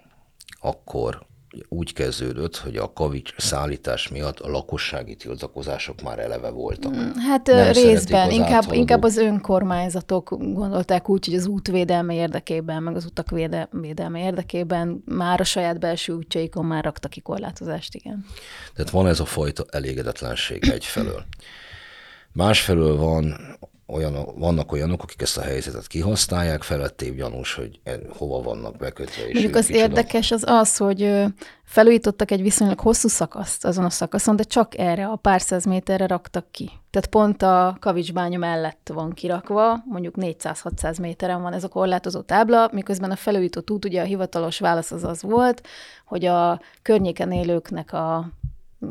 akkor 0.59 1.25
úgy 1.69 1.93
kezdődött, 1.93 2.57
hogy 2.57 2.75
a 2.75 2.93
kavics 2.93 3.33
szállítás 3.37 4.07
miatt 4.07 4.39
a 4.39 4.49
lakossági 4.49 5.15
tiltakozások 5.15 6.01
már 6.01 6.19
eleve 6.19 6.49
voltak. 6.49 6.93
Hát 7.27 7.47
Nem 7.47 7.71
részben, 7.71 8.31
inkább, 8.31 8.63
inkább 8.71 9.03
az 9.03 9.17
önkormányzatok 9.17 10.29
gondolták 10.29 11.09
úgy, 11.09 11.25
hogy 11.25 11.35
az 11.35 11.45
út 11.45 11.67
védelme 11.67 12.13
érdekében, 12.13 12.83
meg 12.83 12.95
az 12.95 13.05
utak 13.05 13.29
véde, 13.29 13.69
védelme 13.71 14.23
érdekében 14.23 15.03
már 15.05 15.39
a 15.39 15.43
saját 15.43 15.79
belső 15.79 16.13
útjaikon 16.13 16.65
már 16.65 16.83
raktak 16.83 17.11
ki 17.11 17.21
korlátozást, 17.21 17.95
igen. 17.95 18.25
Tehát 18.75 18.91
van 18.91 19.07
ez 19.07 19.19
a 19.19 19.25
fajta 19.25 19.65
elégedetlenség 19.69 20.69
egyfelől. 20.69 21.25
Másfelől 22.37 22.97
van 22.97 23.35
olyan, 23.87 24.15
vannak 24.35 24.71
olyanok, 24.71 25.03
akik 25.03 25.21
ezt 25.21 25.37
a 25.37 25.41
helyzetet 25.41 25.87
kihasználják, 25.87 26.61
felettébb 26.61 27.15
gyanús, 27.15 27.53
hogy 27.53 27.79
e, 27.83 27.99
hova 28.09 28.41
vannak 28.41 28.77
bekötve. 28.77 29.27
És 29.27 29.33
Mondjuk 29.33 29.55
az 29.55 29.69
érdekes 29.69 30.31
az 30.31 30.43
az, 30.45 30.77
hogy 30.77 31.23
felújítottak 31.63 32.31
egy 32.31 32.41
viszonylag 32.41 32.79
hosszú 32.79 33.07
szakaszt 33.07 33.65
azon 33.65 33.85
a 33.85 33.89
szakaszon, 33.89 34.35
de 34.35 34.43
csak 34.43 34.77
erre 34.77 35.07
a 35.07 35.15
pár 35.15 35.41
száz 35.41 35.65
méterre 35.65 36.07
raktak 36.07 36.51
ki. 36.51 36.69
Tehát 36.89 37.07
pont 37.07 37.41
a 37.41 37.77
kavicsbánya 37.79 38.37
mellett 38.37 38.89
van 38.93 39.13
kirakva, 39.13 39.83
mondjuk 39.85 40.15
400-600 40.17 41.01
méteren 41.01 41.41
van 41.41 41.53
ez 41.53 41.63
a 41.63 41.67
korlátozó 41.67 42.21
tábla, 42.21 42.69
miközben 42.71 43.11
a 43.11 43.15
felújított 43.15 43.71
út, 43.71 43.85
ugye 43.85 44.01
a 44.01 44.05
hivatalos 44.05 44.59
válasz 44.59 44.91
az 44.91 45.03
az 45.03 45.21
volt, 45.21 45.67
hogy 46.05 46.25
a 46.25 46.61
környéken 46.81 47.31
élőknek 47.31 47.93
a 47.93 48.31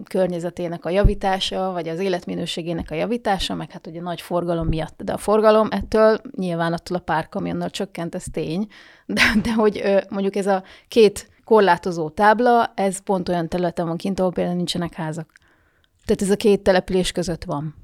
környezetének 0.09 0.85
a 0.85 0.91
javítása, 0.91 1.71
vagy 1.73 1.89
az 1.89 1.99
életminőségének 1.99 2.91
a 2.91 2.95
javítása, 2.95 3.55
meg 3.55 3.71
hát 3.71 3.87
ugye 3.87 4.01
nagy 4.01 4.21
forgalom 4.21 4.67
miatt. 4.67 5.03
De 5.03 5.13
a 5.13 5.17
forgalom 5.19 5.69
ettől 5.71 6.19
nyilván 6.37 6.73
attól 6.73 6.97
a 6.97 7.01
pár 7.01 7.29
kamionnal 7.29 7.71
csökkent, 7.71 8.15
ez 8.15 8.25
tény, 8.33 8.67
de, 9.07 9.23
de 9.43 9.53
hogy 9.53 9.83
mondjuk 10.09 10.37
ez 10.37 10.47
a 10.47 10.63
két 10.89 11.29
korlátozó 11.45 12.11
tábla, 12.11 12.73
ez 12.75 12.99
pont 12.99 13.29
olyan 13.29 13.49
területen 13.49 13.87
van 13.87 13.97
kint, 13.97 14.21
ahol 14.21 14.33
például 14.33 14.57
nincsenek 14.57 14.95
házak. 14.95 15.33
Tehát 16.05 16.23
ez 16.23 16.31
a 16.31 16.37
két 16.37 16.63
település 16.63 17.13
között 17.13 17.45
van. 17.45 17.75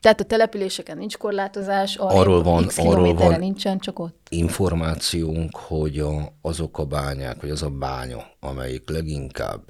Tehát 0.00 0.20
a 0.20 0.24
településeken 0.24 0.96
nincs 0.98 1.16
korlátozás, 1.16 1.96
Arról 1.96 2.42
van- 2.42 2.66
X 2.66 2.78
arról 2.78 3.14
van- 3.14 3.38
nincsen, 3.38 3.78
csak 3.78 3.98
ott. 3.98 4.26
információnk, 4.30 5.56
hogy 5.56 5.98
a, 5.98 6.32
azok 6.42 6.78
a 6.78 6.84
bányák, 6.84 7.40
vagy 7.40 7.50
az 7.50 7.62
a 7.62 7.70
bánya, 7.70 8.22
amelyik 8.40 8.90
leginkább 8.90 9.60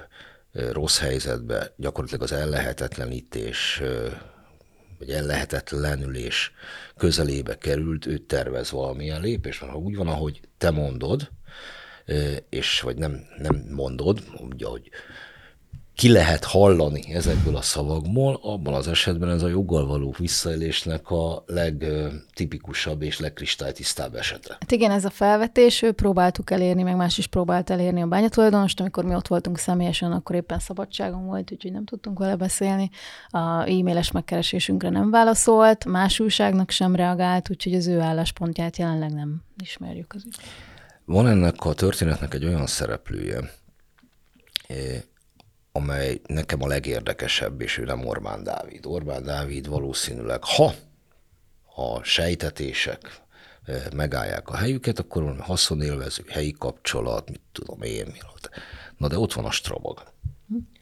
rossz 0.54 0.98
helyzetben 0.98 1.70
gyakorlatilag 1.76 2.22
az 2.22 2.32
ellehetetlenítés, 2.32 3.82
vagy 4.98 5.10
ellehetetlenülés 5.10 6.52
közelébe 6.96 7.58
került, 7.58 8.06
ő 8.06 8.18
tervez 8.18 8.70
valamilyen 8.70 9.20
lépést. 9.20 9.60
Van, 9.60 9.70
ha 9.70 9.76
úgy 9.76 9.96
van, 9.96 10.08
ahogy 10.08 10.40
te 10.58 10.70
mondod, 10.70 11.30
és 12.48 12.80
vagy 12.80 12.96
nem, 12.96 13.26
nem 13.38 13.66
mondod, 13.70 14.22
ugye, 14.40 14.66
hogy 14.66 14.90
ki 15.94 16.12
lehet 16.12 16.44
hallani 16.44 17.14
ezekből 17.14 17.56
a 17.56 17.62
szavakból, 17.62 18.38
abban 18.42 18.74
az 18.74 18.88
esetben 18.88 19.30
ez 19.30 19.42
a 19.42 19.48
joggal 19.48 19.86
való 19.86 20.14
visszaélésnek 20.18 21.10
a 21.10 21.44
legtipikusabb 21.46 23.02
és 23.02 23.18
legkristálytisztább 23.18 24.14
esete. 24.14 24.56
Hát 24.60 24.72
igen, 24.72 24.90
ez 24.90 25.04
a 25.04 25.10
felvetés, 25.10 25.82
ő 25.82 25.92
próbáltuk 25.92 26.50
elérni, 26.50 26.82
meg 26.82 26.96
más 26.96 27.18
is 27.18 27.26
próbált 27.26 27.70
elérni 27.70 28.02
a 28.02 28.06
bányatulajdonost, 28.06 28.80
amikor 28.80 29.04
mi 29.04 29.14
ott 29.14 29.26
voltunk 29.26 29.58
személyesen, 29.58 30.12
akkor 30.12 30.36
éppen 30.36 30.58
szabadságon 30.58 31.24
volt, 31.26 31.52
úgyhogy 31.52 31.72
nem 31.72 31.84
tudtunk 31.84 32.18
vele 32.18 32.36
beszélni. 32.36 32.90
A 33.30 33.38
e-mailes 33.38 34.10
megkeresésünkre 34.10 34.88
nem 34.88 35.10
válaszolt, 35.10 35.84
más 35.84 36.20
újságnak 36.20 36.70
sem 36.70 36.96
reagált, 36.96 37.50
úgyhogy 37.50 37.74
az 37.74 37.86
ő 37.86 38.00
álláspontját 38.00 38.76
jelenleg 38.76 39.12
nem 39.12 39.42
ismerjük 39.62 40.12
az 40.14 40.22
ügyet. 40.26 40.40
Van 41.04 41.28
ennek 41.28 41.64
a 41.64 41.74
történetnek 41.74 42.34
egy 42.34 42.44
olyan 42.44 42.66
szereplője, 42.66 43.50
amely 45.76 46.20
nekem 46.26 46.62
a 46.62 46.66
legérdekesebb, 46.66 47.60
és 47.60 47.78
ő 47.78 47.84
nem 47.84 48.06
Orbán 48.06 48.42
Dávid. 48.42 48.86
Orbán 48.86 49.22
Dávid 49.22 49.68
valószínűleg, 49.68 50.44
ha 50.44 50.74
a 51.74 52.02
sejtetések 52.02 53.22
eh, 53.64 53.82
megállják 53.94 54.48
a 54.48 54.56
helyüket, 54.56 54.98
akkor 54.98 55.22
valami 55.22 55.40
haszonélvező 55.40 56.24
helyi 56.28 56.52
kapcsolat, 56.52 57.30
mit 57.30 57.40
tudom 57.52 57.82
én, 57.82 58.06
mi 58.06 58.18
volt. 58.28 58.50
Na 58.96 59.08
de 59.08 59.18
ott 59.18 59.32
van 59.32 59.44
a 59.44 59.50
Strabag, 59.50 60.02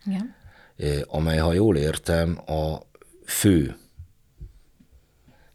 Igen. 0.07 0.35
eh, 0.77 1.01
amely, 1.07 1.39
ha 1.39 1.53
jól 1.53 1.77
értem, 1.77 2.39
a 2.47 2.79
fő 3.25 3.77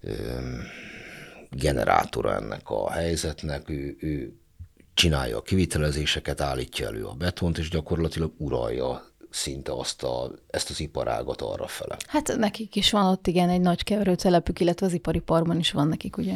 öm, 0.01 0.62
generátora 1.50 2.36
ennek 2.36 2.70
a 2.70 2.91
helyzetnek, 2.91 3.70
ő, 3.70 3.96
ő 4.00 4.34
csinálja 4.94 5.38
a 5.38 5.41
kivitelezéseket, 5.41 6.41
állítja 6.41 6.88
elő 6.88 7.06
a 7.06 7.13
betont, 7.13 7.58
és 7.58 7.70
gyakorlatilag 7.70 8.34
uralja 8.38 9.15
szinte 9.38 9.72
azt 9.72 10.03
a, 10.03 10.32
ezt 10.48 10.70
az 10.70 10.79
iparágat 10.79 11.41
arra 11.41 11.67
fele. 11.67 11.98
Hát 12.08 12.38
nekik 12.38 12.75
is 12.75 12.91
van 12.91 13.06
ott 13.06 13.27
igen 13.27 13.50
egy 13.50 13.62
nagy 13.62 13.84
keverőtelepük, 13.84 14.60
illetve 14.60 14.86
az 14.86 14.94
ipari 14.94 15.20
parkban 15.20 15.60
is 15.60 15.72
van 15.72 15.88
nekik, 15.88 16.17
ugye? 16.17 16.34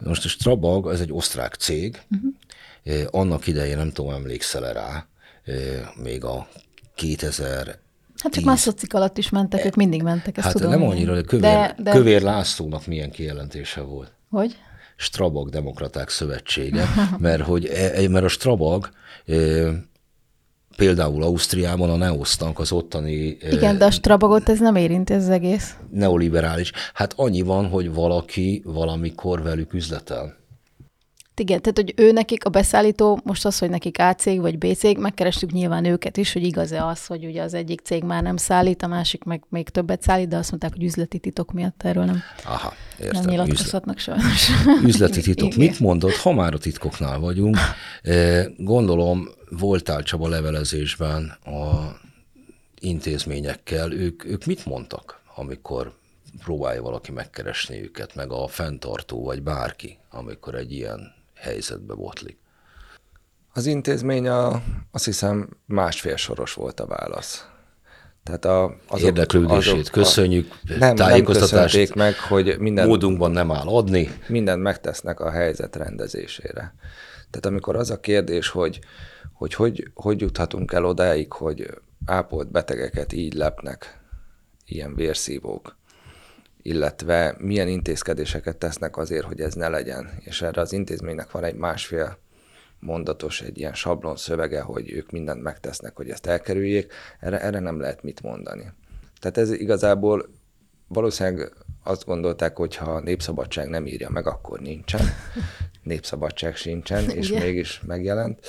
Most 0.00 0.24
a 0.24 0.28
Strabag, 0.28 0.88
ez 0.92 1.00
egy 1.00 1.12
osztrák 1.12 1.54
cég, 1.54 2.02
uh-huh. 2.10 3.06
annak 3.10 3.46
idején 3.46 3.76
nem 3.76 3.92
tudom, 3.92 4.12
emlékszel 4.12 4.72
rá, 4.72 5.06
eh, 5.44 5.54
még 5.96 6.24
a 6.24 6.48
2000 6.94 7.78
Hát 8.22 8.32
csak 8.32 8.44
már 8.44 8.58
szocik 8.58 8.94
alatt 8.94 9.18
is 9.18 9.28
mentek, 9.28 9.64
ők 9.64 9.74
mindig 9.74 10.02
mentek, 10.02 10.36
ezt 10.36 10.46
Hát 10.46 10.54
tudom. 10.54 10.70
nem 10.70 10.82
annyira, 10.82 11.14
de 11.14 11.22
Kövér, 11.22 11.42
de, 11.42 11.74
de, 11.78 11.90
Kövér 11.90 12.22
Lászlónak 12.22 12.86
milyen 12.86 13.10
kijelentése 13.10 13.80
volt. 13.80 14.12
Hogy? 14.30 14.56
Strabag 14.96 15.48
Demokraták 15.48 16.08
Szövetsége, 16.08 16.88
mert, 17.18 17.42
hogy, 17.42 17.66
e- 17.66 18.08
mert 18.08 18.24
a 18.24 18.28
Strabag 18.28 18.90
e, 19.26 19.34
például 20.76 21.22
Ausztriában 21.22 21.90
a 21.90 21.96
Neosznak 21.96 22.58
az 22.58 22.72
ottani 22.72 23.36
Igen, 23.50 23.78
de 23.78 23.84
a 23.84 23.90
strabagot 23.90 24.48
ez 24.48 24.58
nem 24.58 24.76
érinti 24.76 25.12
ez 25.12 25.22
az 25.22 25.28
egész. 25.28 25.76
neoliberális. 25.90 26.72
Hát 26.94 27.12
annyi 27.16 27.40
van, 27.42 27.68
hogy 27.68 27.94
valaki 27.94 28.62
valamikor 28.64 29.42
velük 29.42 29.72
üzletel. 29.74 30.38
Igen, 31.40 31.60
tehát, 31.60 31.76
hogy 31.76 31.92
ő 31.96 32.12
nekik 32.12 32.44
a 32.44 32.50
beszállító, 32.50 33.20
most 33.24 33.44
az, 33.44 33.58
hogy 33.58 33.70
nekik 33.70 33.98
A 33.98 34.14
cég 34.14 34.40
vagy 34.40 34.58
B 34.58 34.74
cég, 34.76 34.98
megkerestük 34.98 35.52
nyilván 35.52 35.84
őket 35.84 36.16
is, 36.16 36.32
hogy 36.32 36.42
igaz-e 36.42 36.84
az, 36.84 37.06
hogy 37.06 37.24
ugye 37.24 37.42
az 37.42 37.54
egyik 37.54 37.80
cég 37.80 38.02
már 38.02 38.22
nem 38.22 38.36
szállít, 38.36 38.82
a 38.82 38.86
másik 38.86 39.24
meg 39.24 39.42
még 39.48 39.68
többet 39.68 40.02
szállít, 40.02 40.28
de 40.28 40.36
azt 40.36 40.50
mondták, 40.50 40.72
hogy 40.72 40.84
üzleti 40.84 41.18
titok 41.18 41.52
miatt 41.52 41.82
erről 41.82 42.04
nem, 42.04 42.22
Aha, 42.44 42.74
nem 42.98 43.06
értem. 43.06 43.20
Üzlet, 43.20 43.30
nyilatkozhatnak 43.30 43.98
sajnos. 43.98 44.48
üzleti 44.84 45.20
titok. 45.20 45.54
Igen. 45.54 45.58
Mit 45.68 45.80
mondott, 45.80 46.14
ha 46.16 46.32
már 46.32 46.54
a 46.54 46.58
titkoknál 46.58 47.18
vagyunk? 47.18 47.56
E, 48.02 48.46
Gondolom, 48.56 49.28
voltál 49.50 50.02
Csaba 50.02 50.28
levelezésben 50.28 51.24
a 51.44 51.96
intézményekkel, 52.80 53.92
ők, 53.92 54.24
ők 54.24 54.44
mit 54.44 54.66
mondtak, 54.66 55.20
amikor 55.34 55.92
próbálja 56.44 56.82
valaki 56.82 57.12
megkeresni 57.12 57.82
őket, 57.82 58.14
meg 58.14 58.32
a 58.32 58.46
fenntartó, 58.46 59.24
vagy 59.24 59.42
bárki, 59.42 59.98
amikor 60.10 60.54
egy 60.54 60.72
ilyen 60.72 61.18
helyzetbe 61.40 61.94
botlik. 61.94 62.38
Az 63.52 63.66
intézmény 63.66 64.28
a, 64.28 64.62
azt 64.90 65.04
hiszem 65.04 65.48
másfél 65.66 66.16
soros 66.16 66.54
volt 66.54 66.80
a 66.80 66.86
válasz. 66.86 67.48
Tehát 68.22 68.44
a, 68.44 68.76
azok, 68.88 69.06
Érdeklődését 69.06 69.90
köszönjük, 69.90 70.52
nem, 70.62 70.78
nem 70.78 70.94
tájékoztatást 70.94 71.74
köszönték 71.74 71.94
meg, 71.94 72.18
hogy 72.18 72.58
minden, 72.58 72.86
módunkban 72.86 73.30
nem 73.30 73.50
áll 73.50 73.66
adni. 73.66 74.10
mindent 74.28 74.62
megtesznek 74.62 75.20
a 75.20 75.30
helyzet 75.30 75.76
rendezésére. 75.76 76.74
Tehát 77.30 77.46
amikor 77.46 77.76
az 77.76 77.90
a 77.90 78.00
kérdés, 78.00 78.48
hogy 78.48 78.80
hogy, 79.40 79.54
hogy, 79.54 79.90
hogy 79.94 80.20
juthatunk 80.20 80.72
el 80.72 80.84
odáig, 80.84 81.32
hogy 81.32 81.70
ápolt 82.04 82.50
betegeket 82.50 83.12
így 83.12 83.34
lepnek, 83.34 84.00
ilyen 84.66 84.94
vérszívók, 84.94 85.76
illetve 86.62 87.34
milyen 87.38 87.68
intézkedéseket 87.68 88.56
tesznek 88.56 88.96
azért, 88.96 89.24
hogy 89.24 89.40
ez 89.40 89.54
ne 89.54 89.68
legyen. 89.68 90.10
És 90.18 90.42
erre 90.42 90.60
az 90.60 90.72
intézménynek 90.72 91.30
van 91.30 91.44
egy 91.44 91.54
másfél 91.54 92.18
mondatos, 92.78 93.40
egy 93.40 93.58
ilyen 93.58 93.74
sablon 93.74 94.16
szövege, 94.16 94.60
hogy 94.60 94.92
ők 94.92 95.10
mindent 95.10 95.42
megtesznek, 95.42 95.96
hogy 95.96 96.10
ezt 96.10 96.26
elkerüljék, 96.26 96.92
erre, 97.20 97.40
erre 97.40 97.58
nem 97.58 97.80
lehet 97.80 98.02
mit 98.02 98.22
mondani. 98.22 98.72
Tehát 99.20 99.38
ez 99.38 99.50
igazából 99.50 100.28
valószínűleg 100.88 101.52
azt 101.84 102.04
gondolták, 102.04 102.56
hogy 102.56 102.76
ha 102.76 103.00
népszabadság 103.00 103.68
nem 103.68 103.86
írja 103.86 104.10
meg, 104.10 104.26
akkor 104.26 104.60
nincsen. 104.60 105.00
Népszabadság 105.82 106.56
sincsen, 106.56 107.10
és 107.10 107.30
Ugye? 107.30 107.40
mégis 107.40 107.80
megjelent. 107.86 108.46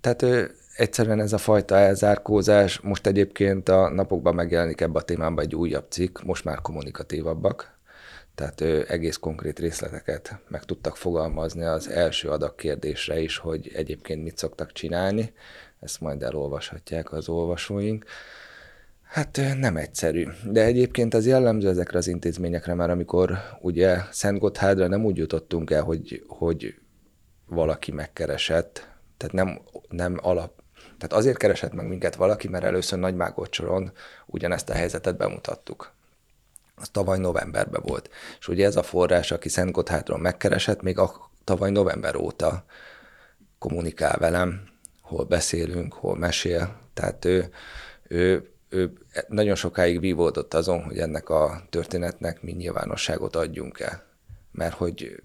Tehát 0.00 0.22
ő, 0.22 0.54
egyszerűen 0.76 1.20
ez 1.20 1.32
a 1.32 1.38
fajta 1.38 1.76
elzárkózás, 1.76 2.80
most 2.80 3.06
egyébként 3.06 3.68
a 3.68 3.88
napokban 3.88 4.34
megjelenik 4.34 4.80
ebbe 4.80 4.98
a 4.98 5.02
témában 5.02 5.44
egy 5.44 5.54
újabb 5.54 5.86
cikk, 5.88 6.22
most 6.22 6.44
már 6.44 6.60
kommunikatívabbak, 6.60 7.78
tehát 8.34 8.60
ő, 8.60 8.84
egész 8.88 9.16
konkrét 9.16 9.58
részleteket 9.58 10.38
meg 10.48 10.64
tudtak 10.64 10.96
fogalmazni 10.96 11.62
az 11.62 11.88
első 11.88 12.28
adag 12.28 12.54
kérdésre 12.54 13.20
is, 13.20 13.36
hogy 13.36 13.70
egyébként 13.74 14.22
mit 14.22 14.38
szoktak 14.38 14.72
csinálni, 14.72 15.32
ezt 15.80 16.00
majd 16.00 16.22
elolvashatják 16.22 17.12
az 17.12 17.28
olvasóink. 17.28 18.04
Hát 19.02 19.40
nem 19.58 19.76
egyszerű, 19.76 20.26
de 20.50 20.64
egyébként 20.64 21.14
az 21.14 21.26
jellemző 21.26 21.68
ezekre 21.68 21.98
az 21.98 22.06
intézményekre, 22.06 22.74
mert 22.74 22.90
amikor 22.90 23.38
ugye 23.60 23.98
Szent 24.10 24.38
Gotthardra 24.38 24.86
nem 24.86 25.04
úgy 25.04 25.16
jutottunk 25.16 25.70
el, 25.70 25.82
hogy, 25.82 26.24
hogy 26.26 26.74
valaki 27.46 27.92
megkeresett, 27.92 28.88
tehát 29.16 29.34
nem, 29.34 29.60
nem 29.88 30.18
alap, 30.22 30.62
tehát 30.98 31.12
azért 31.12 31.36
keresett 31.36 31.72
meg 31.72 31.86
minket 31.86 32.14
valaki, 32.14 32.48
mert 32.48 32.64
először 32.64 32.98
Nagymágocsoron 32.98 33.92
ugyanezt 34.26 34.70
a 34.70 34.74
helyzetet 34.74 35.16
bemutattuk. 35.16 35.92
Az 36.74 36.88
tavaly 36.88 37.18
novemberben 37.18 37.82
volt. 37.84 38.10
És 38.38 38.48
ugye 38.48 38.66
ez 38.66 38.76
a 38.76 38.82
forrás, 38.82 39.30
aki 39.30 39.48
Szent 39.48 39.72
Gotthárdról 39.72 40.18
megkeresett, 40.18 40.82
még 40.82 40.98
a 40.98 41.30
tavaly 41.44 41.70
november 41.70 42.16
óta 42.16 42.64
kommunikál 43.58 44.18
velem, 44.18 44.62
hol 45.00 45.24
beszélünk, 45.24 45.92
hol 45.92 46.16
mesél. 46.16 46.76
Tehát 46.94 47.24
ő, 47.24 47.50
ő, 48.08 48.50
ő 48.68 48.92
nagyon 49.28 49.54
sokáig 49.54 50.00
vívódott 50.00 50.54
azon, 50.54 50.82
hogy 50.82 50.98
ennek 50.98 51.28
a 51.28 51.62
történetnek 51.70 52.42
mi 52.42 52.52
nyilvánosságot 52.52 53.36
adjunk 53.36 53.80
el. 53.80 54.02
Mert 54.52 54.74
hogy 54.74 55.22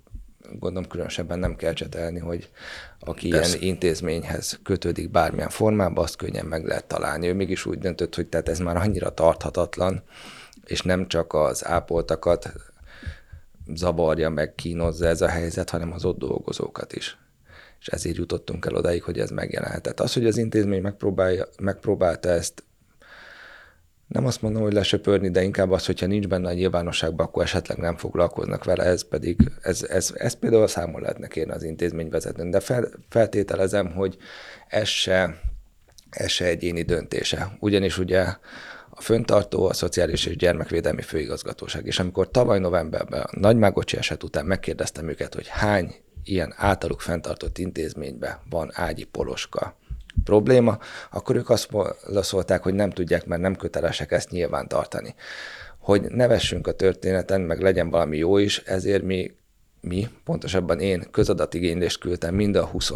gondolom 0.60 0.90
különösebben 0.90 1.40
nem 1.40 1.56
kell 1.56 1.74
csetelni, 1.74 2.20
hogy 2.20 2.50
aki 3.00 3.28
Persze. 3.28 3.58
ilyen 3.58 3.68
intézményhez 3.68 4.60
kötődik 4.64 5.12
bármilyen 5.12 5.50
formában, 5.50 6.04
azt 6.04 6.16
könnyen 6.16 6.46
meg 6.46 6.66
lehet 6.66 6.86
találni. 6.86 7.28
Ő 7.28 7.34
mégis 7.34 7.66
úgy 7.66 7.78
döntött, 7.78 8.16
hogy 8.16 8.28
tehát 8.28 8.50
ez 8.50 8.60
már 8.60 8.78
annyira 8.78 9.14
tarthatatlan, 9.14 10.04
és 10.66 10.82
nem 10.82 11.08
csak 11.08 11.34
az 11.34 11.66
ápoltakat 11.66 12.54
zavarja, 13.74 14.30
meg 14.30 14.56
kínozza 14.56 15.08
ez 15.08 15.22
a 15.22 15.28
helyzet, 15.28 15.70
hanem 15.70 15.92
az 15.92 16.06
ott 16.06 16.18
dolgozókat 16.18 16.94
is. 16.94 17.18
És 17.80 17.88
ezért 17.88 18.18
jutottunk 18.18 18.66
el 18.66 18.76
odáig, 18.76 19.04
hogy 19.04 19.20
ez 19.20 19.30
megjelenhetett. 19.30 20.00
Az, 20.00 20.14
hogy 20.14 20.26
az 20.26 20.38
intézmény 20.38 20.82
megpróbálja, 20.82 21.48
megpróbálta 21.62 22.30
ezt 22.30 22.64
nem 24.10 24.26
azt 24.26 24.42
mondom, 24.42 24.62
hogy 24.62 24.74
lesöpörni, 24.74 25.30
de 25.30 25.44
inkább 25.44 25.72
az, 25.72 25.86
hogyha 25.86 26.06
nincs 26.06 26.28
benne 26.28 26.48
a 26.48 26.54
nyilvánosságban, 26.54 27.26
akkor 27.26 27.44
esetleg 27.44 27.78
nem 27.78 27.98
foglalkoznak 27.98 28.64
vele, 28.64 28.84
ez 28.84 29.08
pedig, 29.08 29.52
ez, 29.62 29.84
ez, 29.84 30.14
ez 30.18 30.34
például 30.34 30.68
számol 30.68 31.02
lehetne 31.02 31.28
kérni 31.28 31.52
az 31.52 31.64
intézmény 31.64 32.10
vezetőn. 32.10 32.50
De 32.50 32.60
fel, 32.60 32.90
feltételezem, 33.10 33.92
hogy 33.92 34.18
ez 34.68 34.88
se, 34.88 35.40
ez 36.10 36.30
se 36.30 36.46
egyéni 36.46 36.82
döntése. 36.82 37.58
Ugyanis 37.60 37.98
ugye 37.98 38.22
a 38.90 39.02
föntartó 39.02 39.66
a 39.66 39.74
Szociális 39.74 40.26
és 40.26 40.36
Gyermekvédelmi 40.36 41.02
Főigazgatóság, 41.02 41.86
és 41.86 42.00
amikor 42.00 42.32
tavaly 42.32 42.60
novemberben 42.60 43.22
a 43.22 43.40
Nagymágocsi 43.40 43.98
eset 43.98 44.24
után 44.24 44.46
megkérdeztem 44.46 45.10
őket, 45.10 45.34
hogy 45.34 45.48
hány 45.48 45.96
ilyen 46.24 46.54
általuk 46.58 47.02
fenntartott 47.02 47.58
intézményben 47.58 48.40
van 48.50 48.72
ágyi 48.74 49.04
poloska, 49.04 49.78
probléma, 50.24 50.78
akkor 51.12 51.36
ők 51.36 51.50
azt 51.50 51.72
válaszolták, 51.72 52.64
hogy 52.64 52.74
nem 52.74 52.90
tudják, 52.90 53.26
mert 53.26 53.42
nem 53.42 53.56
kötelesek 53.56 54.12
ezt 54.12 54.30
nyilván 54.30 54.68
tartani. 54.68 55.16
Hogy 55.78 56.02
nevessünk 56.02 56.68
a 56.68 56.72
történeten, 56.72 57.42
meg 57.42 57.62
legyen 57.62 57.90
valami 57.90 58.18
jó 58.18 58.38
is, 58.38 58.58
ezért 58.58 59.04
mi, 59.04 59.36
mi 59.82 60.10
pontosabban 60.24 60.80
én 60.80 61.08
közadatigénylést 61.12 62.00
küldtem 62.00 62.36
mind 62.36 62.56
a 62.56 62.66
20 62.66 62.92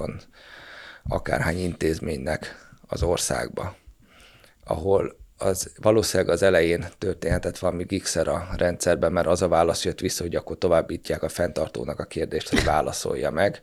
akárhány 1.03 1.59
intézménynek 1.59 2.69
az 2.87 3.03
országba, 3.03 3.75
ahol 4.63 5.15
az 5.37 5.71
valószínűleg 5.81 6.33
az 6.33 6.43
elején 6.43 6.85
történhetett 6.97 7.57
valami 7.57 7.83
gigszer 7.83 8.27
a 8.27 8.47
rendszerben, 8.57 9.11
mert 9.11 9.27
az 9.27 9.41
a 9.41 9.47
válasz 9.47 9.85
jött 9.85 9.99
vissza, 9.99 10.23
hogy 10.23 10.35
akkor 10.35 10.57
továbbítják 10.57 11.23
a 11.23 11.29
fenntartónak 11.29 11.99
a 11.99 12.05
kérdést, 12.05 12.49
hogy 12.49 12.63
válaszolja 12.63 13.31
meg. 13.31 13.61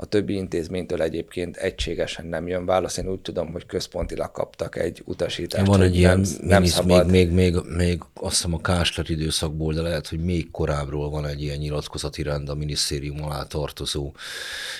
A 0.00 0.06
többi 0.06 0.34
intézménytől 0.34 1.02
egyébként 1.02 1.56
egységesen 1.56 2.26
nem 2.26 2.48
jön 2.48 2.66
válasz. 2.66 2.96
Én 2.96 3.08
úgy 3.08 3.20
tudom, 3.20 3.52
hogy 3.52 3.66
központilag 3.66 4.30
kaptak 4.30 4.76
egy 4.76 5.02
utasítást. 5.04 5.66
Van 5.66 5.82
egy 5.82 5.96
ilyen, 5.96 6.18
nem, 6.18 6.48
nem 6.48 6.64
szabad. 6.64 7.10
Még, 7.10 7.30
még, 7.30 7.52
még, 7.52 7.74
még 7.76 8.02
azt 8.14 8.34
hiszem 8.34 8.54
a 8.54 8.60
Kásler 8.60 9.10
időszakból, 9.10 9.72
de 9.72 9.80
lehet, 9.80 10.08
hogy 10.08 10.20
még 10.20 10.50
korábbról 10.50 11.10
van 11.10 11.26
egy 11.26 11.42
ilyen 11.42 11.58
nyilatkozati 11.58 12.22
rend 12.22 12.48
a 12.48 12.54
minisztérium 12.54 13.24
alá 13.24 13.42
tartozó 13.42 14.12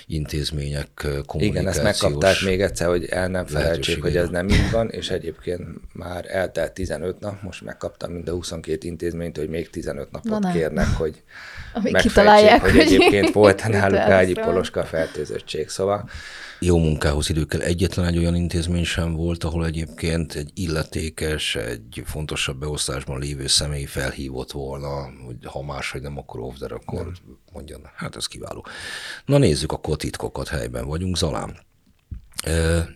intézmények 0.06 0.88
kommunikációs 1.26 1.75
Igen, 1.75 1.87
ezt 1.87 2.02
megkapták 2.02 2.37
még 2.44 2.60
egyszer, 2.60 2.88
hogy 2.88 3.04
el 3.04 3.28
nem 3.28 3.46
felejtsék, 3.46 4.02
hogy 4.02 4.16
ez 4.16 4.28
nem 4.28 4.48
így 4.48 4.70
van, 4.70 4.90
és 4.90 5.10
egyébként 5.10 5.62
már 5.92 6.25
eltelt 6.28 6.72
15 6.72 7.20
nap, 7.20 7.42
most 7.42 7.62
megkaptam 7.62 8.12
mind 8.12 8.28
a 8.28 8.32
22 8.32 8.87
intézményt, 8.87 9.37
hogy 9.37 9.48
még 9.48 9.70
15 9.70 10.10
napot 10.10 10.40
Na 10.40 10.52
kérnek, 10.52 10.87
hogy 10.87 11.22
Amíg 11.72 11.96
kitalálják, 11.96 12.60
hogy, 12.60 12.70
hogy 12.70 12.80
egyébként 12.80 13.32
volt 13.40 13.68
náluk 13.68 13.98
ágyi 13.98 14.32
poloska 14.32 14.84
fertőzöttség. 15.09 15.69
Szóval 15.69 16.09
jó 16.61 16.79
munkához 16.79 17.31
idő 17.31 17.45
kell. 17.45 17.61
Egyetlen 17.61 18.07
egy 18.07 18.19
olyan 18.19 18.35
intézmény 18.35 18.85
sem 18.85 19.12
volt, 19.12 19.45
ahol 19.45 19.67
egyébként 19.67 20.35
egy 20.35 20.50
illetékes, 20.55 21.55
egy 21.55 22.03
fontosabb 22.05 22.59
beosztásban 22.59 23.19
lévő 23.19 23.47
személy 23.47 23.85
felhívott 23.85 24.53
volna, 24.53 25.11
hogy 25.27 25.37
ha 25.45 25.62
máshogy 25.62 26.03
nem, 26.03 26.19
akkor 26.19 26.41
off, 26.41 26.61
akkor 26.61 27.05
nem. 27.05 27.15
mondjon, 27.53 27.81
hát 27.95 28.17
ez 28.17 28.27
kiváló. 28.27 28.67
Na 29.25 29.38
nézzük 29.38 29.73
akkor 29.73 29.95
a 29.95 29.97
titkokat, 29.97 30.49
helyben 30.49 30.87
vagyunk. 30.87 31.17
Zalán, 31.17 31.59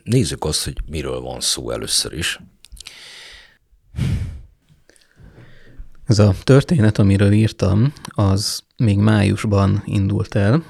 nézzük 0.05 0.45
azt, 0.45 0.65
hogy 0.65 0.77
miről 0.87 1.21
van 1.21 1.41
szó 1.41 1.71
először 1.71 2.13
is. 2.13 2.41
Ez 6.07 6.19
a 6.19 6.35
történet, 6.45 6.99
amiről 6.99 7.33
írtam, 7.33 7.93
az 8.05 8.63
még 8.83 8.99
májusban 8.99 9.83
indult 9.85 10.35
el. 10.35 10.65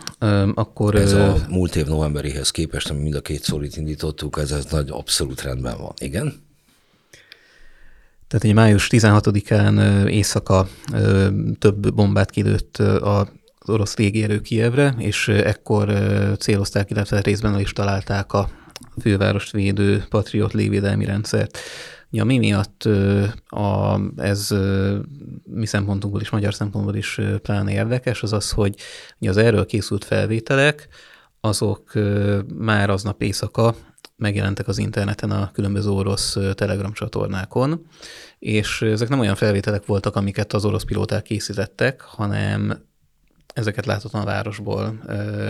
Akkor, 0.54 0.94
ez 0.94 1.12
a 1.12 1.36
múlt 1.48 1.76
év 1.76 1.86
novemberihez 1.86 2.50
képest, 2.50 2.90
ami 2.90 3.02
mind 3.02 3.14
a 3.14 3.20
két 3.20 3.42
szólit 3.42 3.76
indítottuk, 3.76 4.38
ez, 4.38 4.50
ez 4.50 4.64
nagy 4.64 4.88
abszolút 4.90 5.42
rendben 5.42 5.78
van. 5.78 5.92
Igen? 5.98 6.34
Tehát 8.28 8.46
egy 8.46 8.54
május 8.54 8.88
16-án 8.90 10.06
éjszaka 10.08 10.68
több 11.58 11.94
bombát 11.94 12.30
kilőtt 12.30 12.76
az 13.00 13.28
orosz 13.66 13.96
légierő 13.96 14.40
Kievre, 14.40 14.94
és 14.98 15.28
ekkor 15.28 15.92
célozták, 16.38 16.90
illetve 16.90 17.20
részben 17.20 17.60
is 17.60 17.72
találták 17.72 18.32
a 18.32 18.48
fővárost 19.00 19.52
védő 19.52 20.04
Patriot 20.08 20.52
légvédelmi 20.52 21.04
rendszert. 21.04 21.58
Ja, 22.14 22.24
mi 22.24 22.38
miatt 22.38 22.88
a, 23.46 24.00
ez 24.16 24.54
mi 25.44 25.66
szempontunkból 25.66 26.20
is, 26.20 26.30
magyar 26.30 26.54
szempontból 26.54 26.94
is 26.94 27.20
pláne 27.42 27.72
érdekes, 27.72 28.22
az 28.22 28.32
az, 28.32 28.50
hogy 28.50 28.74
az 29.20 29.36
erről 29.36 29.66
készült 29.66 30.04
felvételek, 30.04 30.88
azok 31.40 31.92
már 32.54 32.90
aznap 32.90 33.22
éjszaka 33.22 33.74
megjelentek 34.16 34.68
az 34.68 34.78
interneten 34.78 35.30
a 35.30 35.50
különböző 35.52 35.90
orosz 35.90 36.36
telegram 36.54 36.92
csatornákon, 36.92 37.86
és 38.38 38.82
ezek 38.82 39.08
nem 39.08 39.20
olyan 39.20 39.34
felvételek 39.34 39.86
voltak, 39.86 40.16
amiket 40.16 40.52
az 40.52 40.64
orosz 40.64 40.84
pilóták 40.84 41.22
készítettek, 41.22 42.00
hanem 42.00 42.86
ezeket 43.54 43.86
láthatóan 43.86 44.22
a 44.22 44.26
városból 44.26 45.02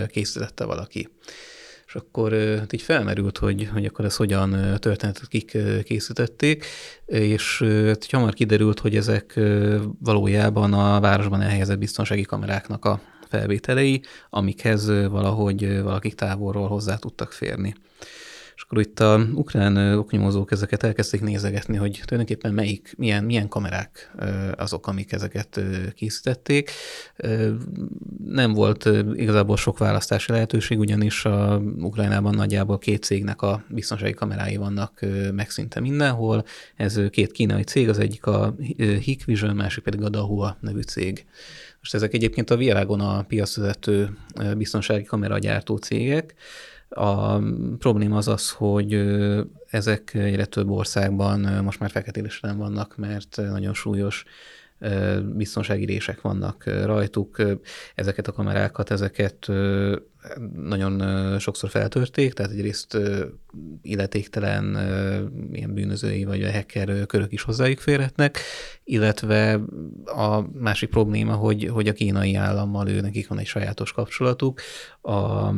készítette 0.07 0.65
valaki. 0.65 1.09
És 1.93 1.99
akkor 1.99 2.33
hát 2.33 2.73
így 2.73 2.81
felmerült, 2.81 3.37
hogy, 3.37 3.69
hogy 3.73 3.85
akkor 3.85 4.05
ez 4.05 4.15
hogyan 4.15 4.77
történetet 4.79 5.27
kik 5.27 5.57
készítették, 5.83 6.65
és 7.05 7.63
hát 7.85 8.05
hamar 8.11 8.33
kiderült, 8.33 8.79
hogy 8.79 8.95
ezek 8.95 9.39
valójában 9.99 10.73
a 10.73 10.99
városban 10.99 11.41
elhelyezett 11.41 11.77
biztonsági 11.77 12.21
kameráknak 12.21 12.85
a 12.85 13.01
felvételei, 13.27 14.01
amikhez 14.29 14.87
valahogy 14.87 15.81
valakik 15.81 16.15
távolról 16.15 16.67
hozzá 16.67 16.95
tudtak 16.95 17.31
férni. 17.31 17.73
És 18.55 18.61
akkor 18.61 18.79
itt 18.79 18.99
a 18.99 19.27
ukrán 19.33 19.97
oknyomozók 19.97 20.51
ezeket 20.51 20.83
elkezdték 20.83 21.21
nézegetni, 21.21 21.77
hogy 21.77 22.01
tulajdonképpen 22.05 22.53
melyik, 22.53 22.93
milyen, 22.97 23.23
milyen 23.23 23.47
kamerák 23.47 24.11
azok, 24.55 24.87
amik 24.87 25.11
ezeket 25.11 25.61
készítették. 25.95 26.71
Nem 28.25 28.53
volt 28.53 28.89
igazából 29.13 29.57
sok 29.57 29.77
választási 29.77 30.31
lehetőség, 30.31 30.79
ugyanis 30.79 31.25
a 31.25 31.61
Ukrajnában 31.77 32.35
nagyjából 32.35 32.77
két 32.77 33.03
cégnek 33.03 33.41
a 33.41 33.63
biztonsági 33.69 34.13
kamerái 34.13 34.55
vannak 34.55 34.99
meg 35.33 35.49
szinte 35.49 35.79
mindenhol. 35.79 36.45
Ez 36.75 36.99
két 37.09 37.31
kínai 37.31 37.63
cég, 37.63 37.89
az 37.89 37.99
egyik 37.99 38.25
a 38.25 38.55
Hikvision, 38.77 39.55
másik 39.55 39.83
pedig 39.83 40.01
a 40.01 40.09
Dahua 40.09 40.57
nevű 40.59 40.81
cég. 40.81 41.25
Most 41.79 41.93
ezek 41.93 42.13
egyébként 42.13 42.49
a 42.49 42.57
világon 42.57 42.99
a 42.99 43.21
piacvezető 43.21 44.17
biztonsági 44.57 45.03
kameragyártó 45.03 45.77
cégek, 45.77 46.33
a 46.93 47.39
probléma 47.77 48.17
az 48.17 48.27
az, 48.27 48.51
hogy 48.51 48.93
ezek 49.69 50.13
egyre 50.13 50.45
több 50.45 50.69
országban 50.69 51.63
most 51.63 51.79
már 51.79 51.89
feketélésre 51.89 52.53
vannak, 52.53 52.97
mert 52.97 53.35
nagyon 53.35 53.73
súlyos 53.73 54.23
biztonsági 55.23 55.85
rések 55.85 56.21
vannak 56.21 56.63
rajtuk. 56.65 57.41
Ezeket 57.95 58.27
a 58.27 58.31
kamerákat, 58.31 58.91
ezeket 58.91 59.49
nagyon 60.55 61.39
sokszor 61.39 61.69
feltörték, 61.69 62.33
tehát 62.33 62.51
egyrészt 62.51 62.97
illetéktelen 63.81 64.65
ilyen 65.51 65.73
bűnözői 65.73 66.23
vagy 66.23 66.43
a 66.43 66.51
hacker 66.51 67.05
körök 67.05 67.31
is 67.31 67.41
hozzájuk 67.41 67.79
férhetnek, 67.79 68.39
illetve 68.83 69.61
a 70.05 70.41
másik 70.59 70.89
probléma, 70.89 71.33
hogy, 71.33 71.69
hogy 71.73 71.87
a 71.87 71.93
kínai 71.93 72.35
állammal 72.35 72.89
ő 72.89 73.01
nekik 73.01 73.27
van 73.27 73.39
egy 73.39 73.45
sajátos 73.45 73.91
kapcsolatuk. 73.91 74.61
A, 75.01 75.51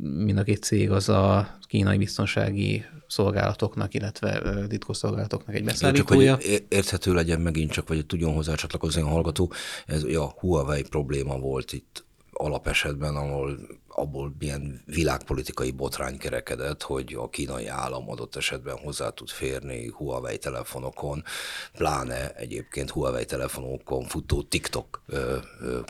mind 0.00 0.38
a 0.38 0.42
két 0.42 0.62
cég 0.62 0.90
az 0.90 1.08
a 1.08 1.58
kínai 1.66 1.98
biztonsági 1.98 2.84
szolgálatoknak, 3.06 3.94
illetve 3.94 4.42
titkosszolgálatoknak 4.68 5.54
egy 5.54 5.64
beszállítója. 5.64 6.36
Csak, 6.36 6.42
hogy 6.50 6.64
érthető 6.68 7.14
legyen 7.14 7.40
megint 7.40 7.70
csak, 7.70 7.88
vagy 7.88 8.06
tudjon 8.06 8.34
hozzá 8.34 8.54
csatlakozni 8.54 9.02
a 9.02 9.06
hallgató, 9.06 9.52
ez 9.86 10.02
a 10.02 10.34
Huawei 10.38 10.82
probléma 10.82 11.38
volt 11.38 11.72
itt 11.72 12.04
alapesetben, 12.32 13.16
ahol 13.16 13.58
abból 13.94 14.34
milyen 14.38 14.82
világpolitikai 14.84 15.70
botrány 15.70 16.18
kerekedett, 16.18 16.82
hogy 16.82 17.14
a 17.14 17.28
kínai 17.28 17.66
állam 17.66 18.10
adott 18.10 18.36
esetben 18.36 18.78
hozzá 18.78 19.08
tud 19.08 19.28
férni 19.28 19.88
Huawei 19.88 20.38
telefonokon, 20.38 21.24
pláne 21.72 22.34
egyébként 22.34 22.90
Huawei 22.90 23.24
telefonokon 23.24 24.04
futó 24.04 24.42
TikTok 24.42 25.02
ö, 25.06 25.36
ö, 25.60 25.80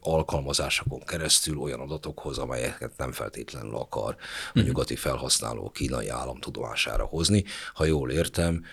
alkalmazásokon 0.00 1.00
keresztül 1.04 1.58
olyan 1.58 1.80
adatokhoz, 1.80 2.38
amelyeket 2.38 2.96
nem 2.96 3.12
feltétlenül 3.12 3.76
akar 3.76 4.16
a 4.18 4.58
mhm. 4.58 4.66
nyugati 4.66 4.96
felhasználó 4.96 5.70
kínai 5.70 6.08
állam 6.08 6.38
tudomására 6.38 7.04
hozni. 7.04 7.44
Ha 7.74 7.84
jól 7.84 8.10
értem, 8.10 8.64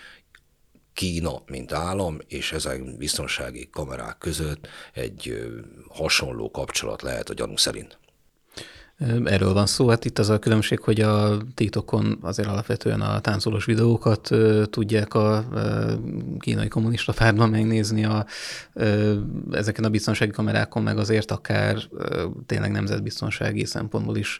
Kína, 0.92 1.42
mint 1.46 1.72
állam, 1.72 2.18
és 2.28 2.52
ezek 2.52 2.96
biztonsági 2.96 3.68
kamerák 3.70 4.18
között 4.18 4.68
egy 4.92 5.46
hasonló 5.88 6.50
kapcsolat 6.50 7.02
lehet 7.02 7.30
a 7.30 7.34
gyanú 7.34 7.56
szerint. 7.56 7.98
Erről 9.24 9.52
van 9.52 9.66
szó. 9.66 9.88
Hát 9.88 10.04
itt 10.04 10.18
az 10.18 10.28
a 10.28 10.38
különbség, 10.38 10.80
hogy 10.80 11.00
a 11.00 11.36
TikTokon 11.54 12.18
azért 12.20 12.48
alapvetően 12.48 13.00
a 13.00 13.20
táncolós 13.20 13.64
videókat 13.64 14.30
tudják 14.70 15.14
a 15.14 15.44
kínai 16.38 16.68
kommunista 16.68 17.12
pártban 17.12 17.48
megnézni, 17.48 18.04
a, 18.04 18.26
ezeken 19.50 19.84
a 19.84 19.88
biztonsági 19.88 20.30
kamerákon 20.30 20.82
meg 20.82 20.98
azért 20.98 21.30
akár 21.30 21.76
tényleg 22.46 22.70
nemzetbiztonsági 22.70 23.64
szempontból 23.64 24.16
is 24.16 24.38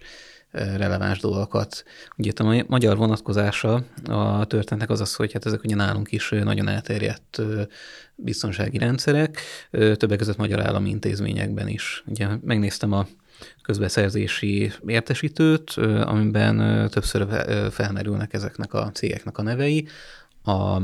releváns 0.50 1.18
dolgokat. 1.18 1.84
Ugye 2.16 2.30
itt 2.30 2.38
a 2.38 2.64
magyar 2.68 2.96
vonatkozása 2.96 3.84
a 4.04 4.44
történetnek 4.44 4.90
az 4.90 5.00
az, 5.00 5.14
hogy 5.14 5.32
hát 5.32 5.46
ezek 5.46 5.62
ugye 5.64 5.74
nálunk 5.74 6.12
is 6.12 6.28
nagyon 6.28 6.68
elterjedt 6.68 7.42
biztonsági 8.14 8.78
rendszerek, 8.78 9.40
többek 9.70 10.18
között 10.18 10.36
magyar 10.36 10.60
állami 10.60 10.88
intézményekben 10.88 11.68
is. 11.68 12.04
Ugye 12.06 12.28
megnéztem 12.42 12.92
a 12.92 13.06
közbeszerzési 13.62 14.72
értesítőt, 14.86 15.70
amiben 16.04 16.88
többször 16.90 17.26
felmerülnek 17.70 18.32
ezeknek 18.32 18.74
a 18.74 18.90
cégeknek 18.90 19.38
a 19.38 19.42
nevei. 19.42 19.88
A, 20.44 20.80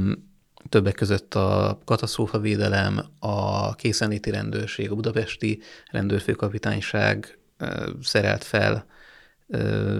többek 0.68 0.94
között 0.94 1.34
a 1.34 1.78
katasztrófavédelem, 1.84 3.00
a 3.18 3.74
készenléti 3.74 4.30
rendőrség, 4.30 4.90
a 4.90 4.94
budapesti 4.94 5.60
rendőrfőkapitányság 5.90 7.38
szerelt 8.02 8.44
fel 8.44 8.86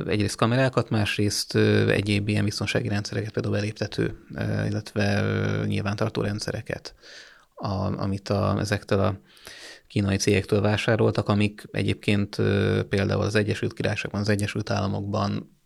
egyrészt 0.07 0.37
kamerákat, 0.37 0.91
másrészt 0.91 1.55
egyéb 1.89 2.29
ilyen 2.29 2.45
biztonsági 2.45 2.89
rendszereket, 2.89 3.33
például 3.33 3.55
beléptető, 3.55 4.19
illetve 4.69 5.23
nyilvántartó 5.67 6.23
rendszereket, 6.23 6.95
amit 7.97 8.29
a, 8.29 8.57
ezektől 8.59 9.01
a 9.01 9.21
kínai 9.91 10.17
cégektől 10.17 10.61
vásároltak, 10.61 11.29
amik 11.29 11.65
egyébként 11.73 12.37
például 12.89 13.23
az 13.23 13.35
Egyesült 13.35 13.73
Királyságban, 13.73 14.21
az 14.21 14.29
Egyesült 14.29 14.71
Államokban 14.71 15.59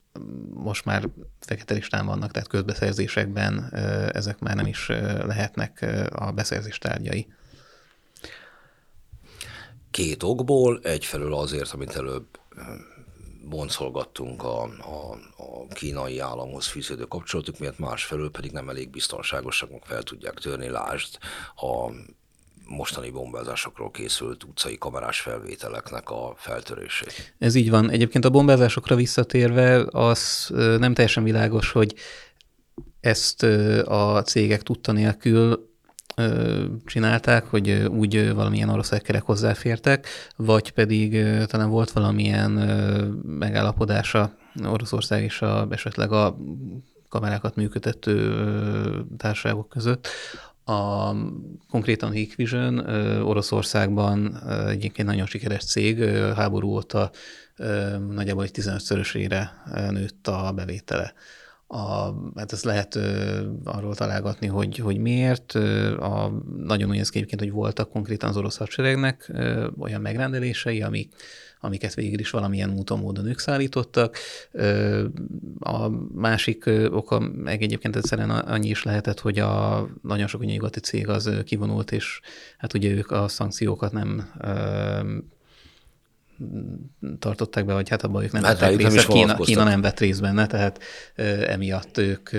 most 0.55 0.85
már 0.85 1.09
fekete 1.41 1.75
listán 1.75 2.07
vannak, 2.07 2.31
tehát 2.31 2.49
közbeszerzésekben 2.49 3.75
ezek 4.13 4.39
már 4.39 4.55
nem 4.57 4.67
is 4.67 4.89
lehetnek 5.27 5.87
a 6.11 6.33
beszerzés 6.33 6.79
tárgyai. 6.79 7.27
Két 9.91 10.23
okból, 10.23 10.81
egyfelől 10.83 11.35
azért, 11.35 11.71
amit 11.71 11.97
előbb 11.97 12.27
boncolgattunk 13.49 14.43
a, 14.43 14.63
a, 14.63 15.13
a 15.37 15.67
kínai 15.69 16.19
államhoz 16.19 16.67
fűződő 16.67 17.05
kapcsolatuk 17.05 17.59
miatt, 17.59 17.79
másfelől 17.79 18.31
pedig 18.31 18.53
nem 18.53 18.69
elég 18.69 18.91
biztonságosak, 18.91 19.71
fel 19.83 20.03
tudják 20.03 20.35
törni, 20.35 20.69
lásd 20.69 21.19
a 21.57 21.91
mostani 22.67 23.11
bombázásokról 23.11 23.91
készült 23.91 24.45
utcai 24.45 24.79
kamerás 24.79 25.21
felvételeknek 25.21 26.11
a 26.11 26.33
feltörését. 26.37 27.35
Ez 27.39 27.55
így 27.55 27.71
van. 27.71 27.91
Egyébként 27.91 28.25
a 28.25 28.31
bombázásokra 28.31 28.97
visszatérve 28.97 29.87
az 29.91 30.51
nem 30.79 30.95
teljesen 30.95 31.25
világos, 31.25 31.73
hogy 31.73 31.95
ezt 33.01 33.43
a 33.85 34.23
cégek 34.23 34.63
tudta 34.63 34.93
nélkül 34.93 35.73
csinálták, 36.85 37.45
hogy 37.45 37.71
úgy 37.71 38.35
valamilyen 38.35 38.69
orosz 38.69 38.91
hackerek 38.91 39.23
hozzáfértek, 39.23 40.07
vagy 40.37 40.71
pedig 40.71 41.25
talán 41.47 41.71
volt 41.71 41.91
valamilyen 41.91 42.51
megállapodása 43.27 44.37
Oroszország 44.65 45.23
és 45.23 45.43
a, 45.43 45.67
esetleg 45.71 46.13
a 46.13 46.37
kamerákat 47.09 47.57
működtető 47.57 48.45
társaságok 49.17 49.69
között, 49.69 50.09
a, 50.65 51.11
konkrétan 51.69 52.11
Hikvision 52.11 52.79
Oroszországban 53.23 54.43
egyébként 54.69 55.09
nagyon 55.09 55.27
sikeres 55.27 55.65
cég, 55.65 56.05
háború 56.35 56.69
óta 56.69 57.11
nagyjából 58.09 58.45
egy 58.45 58.51
15-szörösére 58.55 59.49
nőtt 59.91 60.29
a 60.29 60.53
bevétele. 60.53 61.13
A, 61.67 62.13
hát 62.37 62.53
ezt 62.53 62.65
lehet 62.65 62.95
ö, 62.95 63.41
arról 63.65 63.95
találgatni, 63.95 64.47
hogy, 64.47 64.77
hogy 64.77 64.99
miért. 64.99 65.53
A, 65.99 66.33
nagyon 66.57 66.89
úgy 66.89 66.97
néz 66.97 67.09
ki 67.09 67.27
hogy 67.39 67.51
voltak 67.51 67.91
konkrétan 67.91 68.29
az 68.29 68.37
orosz 68.37 68.57
hadseregnek 68.57 69.31
ö, 69.33 69.69
olyan 69.79 70.01
megrendelései, 70.01 70.83
amik 70.83 71.15
amiket 71.65 71.95
végül 71.95 72.19
is 72.19 72.31
valamilyen 72.31 72.71
úton, 72.71 72.99
módon 72.99 73.27
ők 73.27 73.39
szállítottak. 73.39 74.17
A 75.59 75.89
másik 76.15 76.71
oka 76.91 77.19
meg 77.19 77.63
egyébként 77.63 77.97
egyszerűen 77.97 78.31
annyi 78.31 78.69
is 78.69 78.83
lehetett, 78.83 79.21
hogy 79.21 79.39
a 79.39 79.87
nagyon 80.03 80.27
sok 80.27 80.45
nyugati 80.45 80.81
cég 80.81 81.09
az 81.09 81.31
kivonult, 81.45 81.93
és 81.93 82.21
hát 82.59 82.75
ugye 82.75 82.91
ők 82.91 83.11
a 83.11 83.29
szankciókat 83.29 83.93
nem 83.93 84.33
tartották 87.19 87.65
be, 87.65 87.73
vagy 87.73 87.89
hát 87.89 88.03
abban 88.03 88.23
ők 88.23 88.33
nem 88.33 88.43
hát 88.43 88.59
vettek 88.59 88.77
részt, 88.77 89.07
Kína, 89.07 89.37
Kína 89.37 89.65
nem 89.65 89.81
vett 89.81 89.99
részt 89.99 90.21
benne, 90.21 90.47
tehát 90.47 90.79
emiatt 91.47 91.99
ők 91.99 92.31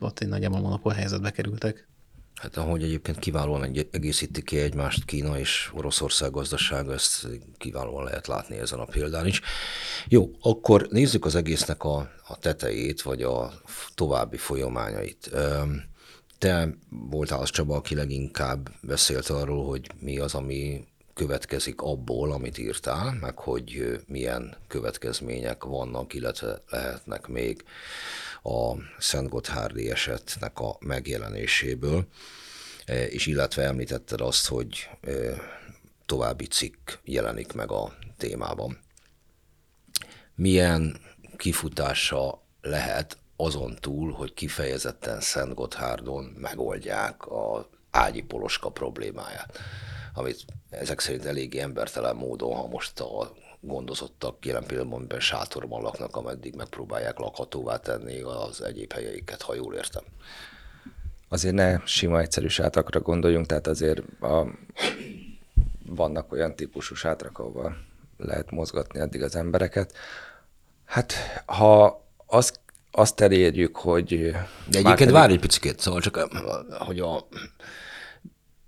ott 0.00 0.20
egy 0.20 0.28
nagyjából 0.28 0.60
monopól 0.60 0.92
helyzetbe 0.92 1.30
kerültek. 1.30 1.90
Hát 2.34 2.56
ahogy 2.56 2.82
egyébként 2.82 3.18
kiválóan 3.18 3.62
egészíti 3.90 4.42
ki 4.42 4.58
egymást 4.58 5.04
Kína 5.04 5.38
és 5.38 5.70
Oroszország 5.74 6.30
gazdasága, 6.30 6.92
ezt 6.92 7.28
kiválóan 7.58 8.04
lehet 8.04 8.26
látni 8.26 8.58
ezen 8.58 8.78
a 8.78 8.84
példán 8.84 9.26
is. 9.26 9.40
Jó, 10.08 10.30
akkor 10.40 10.86
nézzük 10.90 11.24
az 11.24 11.34
egésznek 11.34 11.84
a, 11.84 12.10
a 12.26 12.38
tetejét, 12.38 13.02
vagy 13.02 13.22
a 13.22 13.52
további 13.94 14.36
folyamányait. 14.36 15.30
Te 16.38 16.74
voltál 16.88 17.40
az 17.40 17.50
Csaba, 17.50 17.76
aki 17.76 17.94
leginkább 17.94 18.70
beszélt 18.80 19.28
arról, 19.28 19.66
hogy 19.66 19.90
mi 20.00 20.18
az, 20.18 20.34
ami 20.34 20.84
következik 21.14 21.80
abból, 21.80 22.32
amit 22.32 22.58
írtál, 22.58 23.16
meg 23.20 23.38
hogy 23.38 24.00
milyen 24.06 24.56
következmények 24.68 25.64
vannak, 25.64 26.14
illetve 26.14 26.62
lehetnek 26.70 27.26
még 27.26 27.64
a 28.42 28.72
Szent 28.98 29.28
Gotthárdi 29.28 29.90
esetnek 29.90 30.58
a 30.58 30.76
megjelenéséből, 30.80 32.06
e, 32.84 33.06
és 33.06 33.26
illetve 33.26 33.62
említetted 33.62 34.20
azt, 34.20 34.46
hogy 34.46 34.88
további 36.06 36.46
cikk 36.46 36.90
jelenik 37.04 37.52
meg 37.52 37.70
a 37.70 37.94
témában. 38.16 38.78
Milyen 40.34 40.96
kifutása 41.36 42.42
lehet 42.60 43.16
azon 43.36 43.76
túl, 43.80 44.12
hogy 44.12 44.34
kifejezetten 44.34 45.20
Szent 45.20 45.54
Gotthárdon 45.54 46.24
megoldják 46.24 47.26
a 47.26 47.68
ágyi 47.90 48.22
poloska 48.22 48.70
problémáját, 48.70 49.58
amit 50.14 50.44
ezek 50.70 51.00
szerint 51.00 51.24
eléggé 51.24 51.58
embertelen 51.58 52.16
módon, 52.16 52.54
ha 52.54 52.66
most 52.66 53.00
a 53.00 53.32
gondozottak 53.60 54.46
jelen 54.46 54.64
pillanatban, 54.66 55.20
sátorban 55.20 55.82
laknak, 55.82 56.16
ameddig 56.16 56.54
megpróbálják 56.54 57.18
lakhatóvá 57.18 57.76
tenni 57.76 58.20
az 58.20 58.62
egyéb 58.62 58.92
helyeiket, 58.92 59.42
ha 59.42 59.54
jól 59.54 59.74
értem. 59.74 60.02
Azért 61.28 61.54
ne 61.54 61.80
sima 61.84 62.20
egyszerű 62.20 62.48
sátrakra 62.48 63.00
gondoljunk, 63.00 63.46
tehát 63.46 63.66
azért 63.66 64.02
a, 64.20 64.46
vannak 65.86 66.32
olyan 66.32 66.54
típusú 66.56 66.94
sátrak, 66.94 67.38
ahol 67.38 67.76
lehet 68.16 68.50
mozgatni 68.50 69.00
addig 69.00 69.22
az 69.22 69.36
embereket. 69.36 69.92
Hát, 70.84 71.12
ha 71.46 72.04
azt, 72.26 72.60
azt 72.90 73.20
elérjük, 73.20 73.76
hogy... 73.76 74.08
De 74.16 74.78
egyébként 74.78 74.98
pedig... 74.98 75.12
várj 75.12 75.32
egy 75.32 75.40
picit, 75.40 75.80
szóval 75.80 76.00
csak, 76.00 76.16
hogy 76.78 77.00
a 77.00 77.26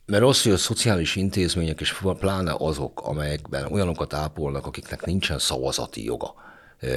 mert 0.07 0.23
az, 0.23 0.43
hogy 0.43 0.53
a 0.53 0.57
szociális 0.57 1.17
intézmények, 1.17 1.81
és 1.81 2.03
pláne 2.19 2.55
azok, 2.59 3.01
amelyekben 3.01 3.73
olyanokat 3.73 4.15
ápolnak, 4.15 4.67
akiknek 4.67 5.05
nincsen 5.05 5.39
szavazati 5.39 6.05
joga, 6.05 6.35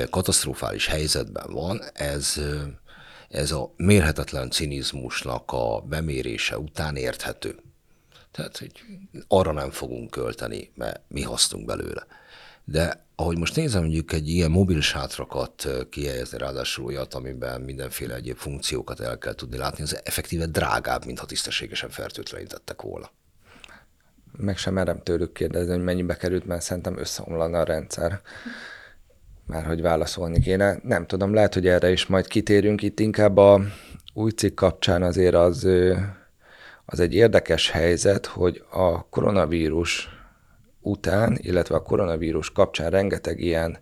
katasztrofális 0.09 0.87
helyzetben 0.87 1.45
van, 1.51 1.81
ez, 1.93 2.41
ez 3.29 3.51
a 3.51 3.73
mérhetetlen 3.77 4.49
cinizmusnak 4.49 5.51
a 5.51 5.81
bemérése 5.81 6.59
után 6.59 6.95
érthető. 6.95 7.59
Tehát, 8.31 8.57
hogy 8.57 8.71
arra 9.27 9.51
nem 9.51 9.71
fogunk 9.71 10.11
költeni, 10.11 10.71
mert 10.75 11.01
mi 11.07 11.21
hasztunk 11.21 11.65
belőle. 11.65 12.05
De 12.69 13.05
ahogy 13.15 13.37
most 13.37 13.55
nézem, 13.55 13.81
mondjuk 13.81 14.11
egy 14.11 14.29
ilyen 14.29 14.51
mobil 14.51 14.81
sátrakat 14.81 15.67
kihelyezni, 15.89 16.37
ráadásul 16.37 16.85
olyat, 16.85 17.13
amiben 17.13 17.61
mindenféle 17.61 18.15
egyéb 18.15 18.37
funkciókat 18.37 18.99
el 18.99 19.17
kell 19.17 19.33
tudni 19.33 19.57
látni, 19.57 19.83
az 19.83 19.99
effektíve 20.03 20.45
drágább, 20.45 21.05
mintha 21.05 21.25
tisztességesen 21.25 21.89
fertőtlenítettek 21.89 22.81
volna. 22.81 23.09
Meg 24.37 24.57
sem 24.57 24.73
merem 24.73 25.03
tőlük 25.03 25.33
kérdezni, 25.33 25.73
hogy 25.73 25.83
mennyibe 25.83 26.15
került, 26.15 26.45
mert 26.45 26.61
szerintem 26.61 26.97
összeomlana 26.97 27.59
a 27.59 27.63
rendszer. 27.63 28.21
Már 29.45 29.65
hogy 29.65 29.81
válaszolni 29.81 30.39
kéne. 30.39 30.79
Nem 30.83 31.05
tudom, 31.05 31.33
lehet, 31.33 31.53
hogy 31.53 31.67
erre 31.67 31.91
is 31.91 32.05
majd 32.05 32.27
kitérünk. 32.27 32.81
Itt 32.81 32.99
inkább 32.99 33.37
a 33.37 33.61
új 34.13 34.31
cikk 34.31 34.55
kapcsán 34.55 35.03
azért 35.03 35.35
az, 35.35 35.67
az 36.85 36.99
egy 36.99 37.13
érdekes 37.13 37.69
helyzet, 37.69 38.25
hogy 38.25 38.63
a 38.69 39.09
koronavírus 39.09 40.16
után, 40.89 41.37
illetve 41.41 41.75
a 41.75 41.81
koronavírus 41.81 42.51
kapcsán 42.51 42.89
rengeteg 42.89 43.39
ilyen 43.39 43.79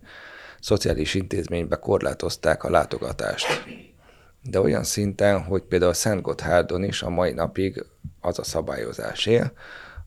szociális 0.60 1.14
intézménybe 1.14 1.76
korlátozták 1.76 2.64
a 2.64 2.70
látogatást. 2.70 3.64
de 4.42 4.60
olyan 4.60 4.84
szinten, 4.84 5.42
hogy 5.42 5.62
például 5.62 5.92
Szent 5.92 6.22
Gotthárdon 6.22 6.84
is 6.84 7.02
a 7.02 7.10
mai 7.10 7.32
napig 7.32 7.84
az 8.20 8.38
a 8.38 8.44
szabályozás 8.44 9.26
él, 9.26 9.52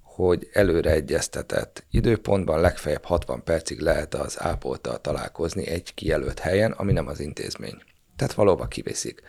hogy 0.02 0.50
előre 0.54 0.92
egyeztetett 0.92 1.86
időpontban 1.92 2.62
legfeljebb 2.62 3.04
60 3.04 3.44
percig 3.44 3.80
lehet 3.80 4.14
az 4.14 4.42
ápoltal 4.42 5.02
találkozni 5.02 5.68
egy 5.68 5.94
kijelölt 5.94 6.40
helyen, 6.40 6.72
ami 6.72 6.92
nem 6.92 7.08
az 7.08 7.20
intézmény. 7.20 7.82
Tehát 8.16 8.34
valóban 8.34 8.68
kiviszik. 8.68 9.22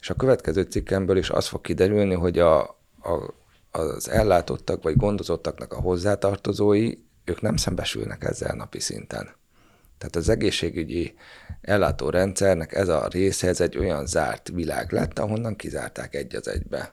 És 0.00 0.10
a 0.10 0.14
következő 0.14 0.62
cikkemből 0.62 1.16
is 1.16 1.30
az 1.30 1.46
fog 1.46 1.60
kiderülni, 1.60 2.14
hogy 2.14 2.38
a, 2.38 2.60
a, 3.02 3.34
az 3.70 4.08
ellátottak 4.08 4.82
vagy 4.82 4.96
gondozottaknak 4.96 5.72
a 5.72 5.80
hozzátartozói, 5.80 6.92
ők 7.24 7.40
nem 7.40 7.56
szembesülnek 7.56 8.24
ezzel 8.24 8.54
napi 8.54 8.80
szinten. 8.80 9.28
Tehát 9.98 10.16
az 10.16 10.28
egészségügyi 10.28 11.14
ellátórendszernek 11.60 12.72
ez 12.72 12.88
a 12.88 13.08
része, 13.10 13.48
ez 13.48 13.60
egy 13.60 13.78
olyan 13.78 14.06
zárt 14.06 14.48
világ 14.48 14.92
lett, 14.92 15.18
ahonnan 15.18 15.56
kizárták 15.56 16.14
egy 16.14 16.34
az 16.34 16.48
egybe 16.48 16.92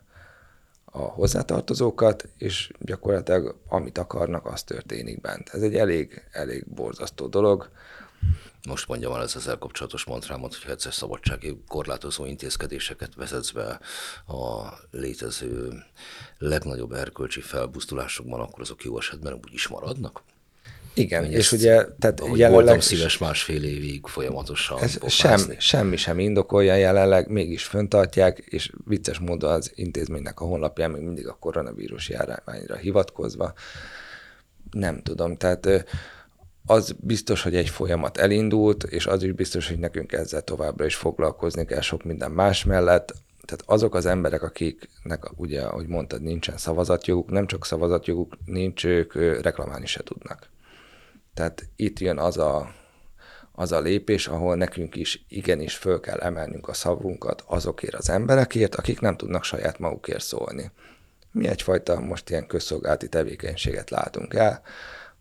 a 0.85 1.01
hozzátartozókat, 1.01 2.27
és 2.37 2.71
gyakorlatilag 2.79 3.55
amit 3.67 3.97
akarnak, 3.97 4.45
az 4.45 4.63
történik 4.63 5.21
bent. 5.21 5.49
Ez 5.49 5.61
egy 5.61 5.75
elég, 5.75 6.23
elég 6.31 6.65
borzasztó 6.67 7.27
dolog. 7.27 7.69
Most 8.67 8.87
mondjam 8.87 9.13
el 9.13 9.21
ez 9.21 9.35
ezzel 9.35 9.57
kapcsolatos 9.57 10.05
mantrámot, 10.05 10.53
hogyha 10.53 10.71
egyszer 10.71 10.93
szabadsági 10.93 11.57
korlátozó 11.67 12.25
intézkedéseket 12.25 13.15
vezetsz 13.15 13.51
be 13.51 13.79
a 14.27 14.73
létező 14.91 15.83
legnagyobb 16.37 16.91
erkölcsi 16.91 17.41
felbuzdulásokban, 17.41 18.39
akkor 18.39 18.61
azok 18.61 18.83
jó 18.83 18.97
esetben 18.97 19.33
úgy 19.33 19.53
is 19.53 19.67
maradnak? 19.67 20.23
Igen, 20.97 21.25
Hogy 21.25 21.33
és 21.33 21.51
ugye, 21.51 21.85
tehát 21.99 22.19
jelenleg... 22.19 22.51
Voltam 22.51 22.79
szíves 22.79 23.17
másfél 23.17 23.63
évig 23.63 24.05
folyamatosan 24.05 24.79
ez 24.81 24.99
sem, 25.07 25.39
semmi 25.57 25.97
sem 25.97 26.19
indokolja 26.19 26.75
jelenleg, 26.75 27.27
mégis 27.27 27.63
föntartják, 27.63 28.37
és 28.37 28.71
vicces 28.85 29.19
módon 29.19 29.51
az 29.51 29.71
intézménynek 29.75 30.39
a 30.39 30.45
honlapján 30.45 30.91
még 30.91 31.01
mindig 31.01 31.27
a 31.27 31.37
koronavírus 31.39 32.09
járványra 32.09 32.75
hivatkozva. 32.75 33.53
Nem 34.71 35.01
tudom, 35.01 35.37
tehát 35.37 35.85
az 36.69 36.95
biztos, 36.99 37.41
hogy 37.43 37.55
egy 37.55 37.69
folyamat 37.69 38.17
elindult, 38.17 38.83
és 38.83 39.05
az 39.05 39.23
is 39.23 39.31
biztos, 39.31 39.67
hogy 39.67 39.79
nekünk 39.79 40.11
ezzel 40.11 40.41
továbbra 40.41 40.85
is 40.85 40.95
foglalkozni 40.95 41.65
kell 41.65 41.81
sok 41.81 42.03
minden 42.03 42.31
más 42.31 42.63
mellett. 42.63 43.13
Tehát 43.45 43.63
azok 43.65 43.95
az 43.95 44.05
emberek, 44.05 44.43
akiknek 44.43 45.39
ugye, 45.39 45.61
ahogy 45.61 45.87
mondtad, 45.87 46.21
nincsen 46.21 46.57
szavazatjoguk, 46.57 47.29
nem 47.29 47.47
csak 47.47 47.65
szavazatjoguk 47.65 48.37
nincs, 48.45 48.85
ők 48.85 49.13
reklamálni 49.41 49.85
se 49.85 50.03
tudnak. 50.03 50.49
Tehát 51.33 51.69
itt 51.75 51.99
jön 51.99 52.17
az 52.17 52.37
a, 52.37 52.71
az 53.51 53.71
a 53.71 53.79
lépés, 53.79 54.27
ahol 54.27 54.55
nekünk 54.55 54.95
is 54.95 55.25
igenis 55.29 55.75
föl 55.75 55.99
kell 55.99 56.19
emelnünk 56.19 56.67
a 56.67 56.73
szavunkat 56.73 57.43
azokért 57.45 57.95
az 57.95 58.09
emberekért, 58.09 58.75
akik 58.75 58.99
nem 58.99 59.17
tudnak 59.17 59.43
saját 59.43 59.79
magukért 59.79 60.23
szólni. 60.23 60.71
Mi 61.31 61.47
egyfajta 61.47 61.99
most 61.99 62.29
ilyen 62.29 62.47
közszolgálati 62.47 63.09
tevékenységet 63.09 63.89
látunk 63.89 64.33
el, 64.33 64.61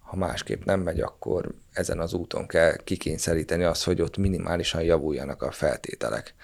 ha 0.06 0.16
másképp 0.16 0.64
nem 0.64 0.80
megy, 0.80 1.00
akkor 1.00 1.54
ezen 1.72 2.00
az 2.00 2.12
úton 2.12 2.46
kell 2.46 2.76
kikényszeríteni 2.76 3.64
azt, 3.64 3.84
hogy 3.84 4.00
ott 4.00 4.16
minimálisan 4.16 4.82
javuljanak 4.82 5.42
a 5.42 5.50
feltételek. 5.50 6.34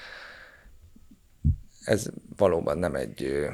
Ez 1.85 2.07
valóban 2.37 2.79
nem 2.79 2.95
egy 2.95 3.49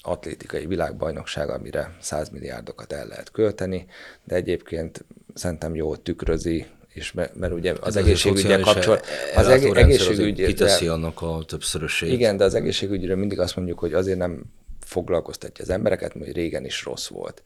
atlétikai 0.00 0.66
világbajnokság, 0.66 1.50
amire 1.50 1.96
100 2.00 2.28
milliárdokat 2.28 2.92
el 2.92 3.06
lehet 3.06 3.30
költeni, 3.30 3.86
de 4.24 4.34
egyébként 4.34 5.04
szerintem 5.34 5.74
jól 5.74 6.02
tükrözi, 6.02 6.66
és 6.88 7.12
mert, 7.12 7.34
mert 7.34 7.52
ugye 7.52 7.74
az 7.80 7.96
egészségügyel 7.96 8.60
kapcsolat... 8.60 9.06
Az 9.34 9.48
egészségügy... 9.48 10.44
Kiteszi 10.44 10.86
annak 10.86 11.22
a 11.22 11.44
többszörösét. 11.46 12.12
Igen, 12.12 12.36
de 12.36 12.44
az 12.44 12.54
egészségügyről 12.54 13.16
mindig 13.16 13.40
azt 13.40 13.56
mondjuk, 13.56 13.78
hogy 13.78 13.94
azért 13.94 14.18
nem 14.18 14.42
foglalkoztatja 14.80 15.64
az 15.64 15.70
embereket, 15.70 16.14
mert 16.14 16.32
régen 16.32 16.64
is 16.64 16.84
rossz 16.84 17.08
volt. 17.08 17.42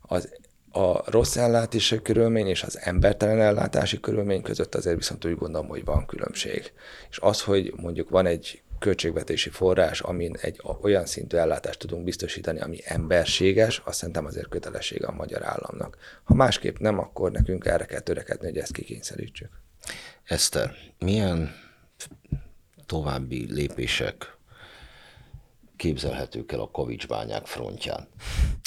Az 0.00 0.28
a 0.72 1.10
rossz 1.10 1.36
ellátási 1.36 2.02
körülmény 2.02 2.46
és 2.46 2.62
az 2.62 2.78
embertelen 2.80 3.40
ellátási 3.40 4.00
körülmény 4.00 4.42
között 4.42 4.74
azért 4.74 4.96
viszont 4.96 5.24
úgy 5.24 5.36
gondolom, 5.36 5.68
hogy 5.68 5.84
van 5.84 6.06
különbség. 6.06 6.72
És 7.10 7.18
az, 7.18 7.42
hogy 7.42 7.72
mondjuk 7.76 8.10
van 8.10 8.26
egy 8.26 8.62
költségvetési 8.78 9.50
forrás, 9.50 10.00
amin 10.00 10.36
egy 10.40 10.60
olyan 10.80 11.06
szintű 11.06 11.36
ellátást 11.36 11.78
tudunk 11.78 12.04
biztosítani, 12.04 12.60
ami 12.60 12.78
emberséges, 12.84 13.82
azt 13.84 13.98
szerintem 13.98 14.24
azért 14.24 14.48
kötelessége 14.48 15.06
a 15.06 15.12
magyar 15.12 15.44
államnak. 15.44 15.96
Ha 16.24 16.34
másképp 16.34 16.76
nem, 16.76 16.98
akkor 16.98 17.30
nekünk 17.30 17.66
erre 17.66 17.84
kell 17.84 18.00
törekedni, 18.00 18.46
hogy 18.46 18.58
ezt 18.58 18.72
kikényszerítsük. 18.72 19.50
Eszter, 20.24 20.74
milyen 20.98 21.54
további 22.86 23.52
lépések 23.52 24.31
képzelhetők 25.82 26.52
el 26.52 26.60
a 26.60 26.70
Kavics 26.70 27.06
bányák 27.06 27.46
frontján? 27.46 28.08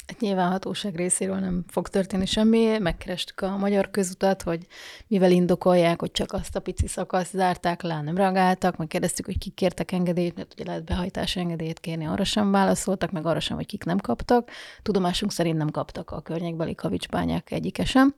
Hát 0.06 0.20
nyilván 0.20 0.50
hatóság 0.50 0.96
részéről 0.96 1.36
nem 1.36 1.64
fog 1.68 1.88
történni 1.88 2.26
semmi. 2.26 2.78
Megkerestük 2.78 3.40
a 3.40 3.56
magyar 3.56 3.90
közutat, 3.90 4.42
hogy 4.42 4.66
mivel 5.06 5.30
indokolják, 5.30 6.00
hogy 6.00 6.10
csak 6.10 6.32
azt 6.32 6.56
a 6.56 6.60
pici 6.60 6.86
szakaszt 6.86 7.30
zárták 7.30 7.82
le, 7.82 8.00
nem 8.00 8.16
reagáltak, 8.16 8.76
meg 8.76 8.86
kérdeztük, 8.86 9.24
hogy 9.24 9.38
kik 9.38 9.54
kértek 9.54 9.92
engedélyt, 9.92 10.36
mert 10.36 10.52
ugye 10.54 10.64
lehet 10.64 10.84
behajtási 10.84 11.40
engedélyt 11.40 11.80
kérni, 11.80 12.06
arra 12.06 12.24
sem 12.24 12.50
válaszoltak, 12.50 13.10
meg 13.10 13.26
arra 13.26 13.40
sem, 13.40 13.56
hogy 13.56 13.66
kik 13.66 13.84
nem 13.84 13.98
kaptak. 13.98 14.50
Tudomásunk 14.82 15.32
szerint 15.32 15.58
nem 15.58 15.70
kaptak 15.70 16.10
a 16.10 16.20
környékbeli 16.20 16.74
kavicsbányák 16.74 17.50
egyike 17.50 17.84
sem. 17.84 18.14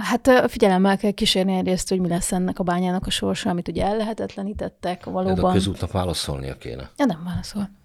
Hát 0.00 0.50
figyelemmel 0.50 0.96
kell 0.96 1.10
kísérni 1.10 1.56
egyrészt, 1.56 1.88
hogy 1.88 2.00
mi 2.00 2.08
lesz 2.08 2.32
ennek 2.32 2.58
a 2.58 2.62
bányának 2.62 3.06
a 3.06 3.10
sorsa, 3.10 3.50
amit 3.50 3.68
ugye 3.68 3.84
ellehetetlenítettek 3.84 5.04
valóban. 5.04 5.38
Ez 5.38 5.44
a 5.44 5.52
közútnak 5.52 5.92
válaszolnia 5.92 6.56
kéne. 6.56 6.90
Ja, 6.96 7.04
nem 7.04 7.22
válaszol 7.24 7.78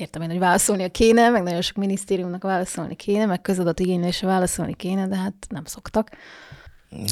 értem 0.00 0.22
én, 0.22 0.28
hogy 0.28 0.38
válaszolnia 0.38 0.88
kéne, 0.88 1.28
meg 1.28 1.42
nagyon 1.42 1.60
sok 1.60 1.76
minisztériumnak 1.76 2.42
válaszolni 2.42 2.94
kéne, 2.96 3.26
meg 3.26 3.40
igénylésre 3.74 4.26
válaszolni 4.26 4.74
kéne, 4.74 5.06
de 5.06 5.16
hát 5.16 5.34
nem 5.48 5.64
szoktak. 5.64 6.08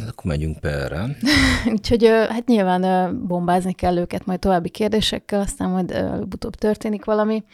Akkor 0.09 0.24
megyünk 0.24 0.59
perre. 0.59 1.05
Úgyhogy 1.74 2.07
hát 2.07 2.46
nyilván 2.46 3.14
bombázni 3.27 3.72
kell 3.72 3.96
őket 3.96 4.27
majd 4.27 4.38
további 4.38 4.68
kérdésekkel, 4.68 5.40
aztán 5.40 5.70
majd 5.70 6.05
utóbb 6.33 6.55
történik 6.55 7.05
valami. 7.05 7.44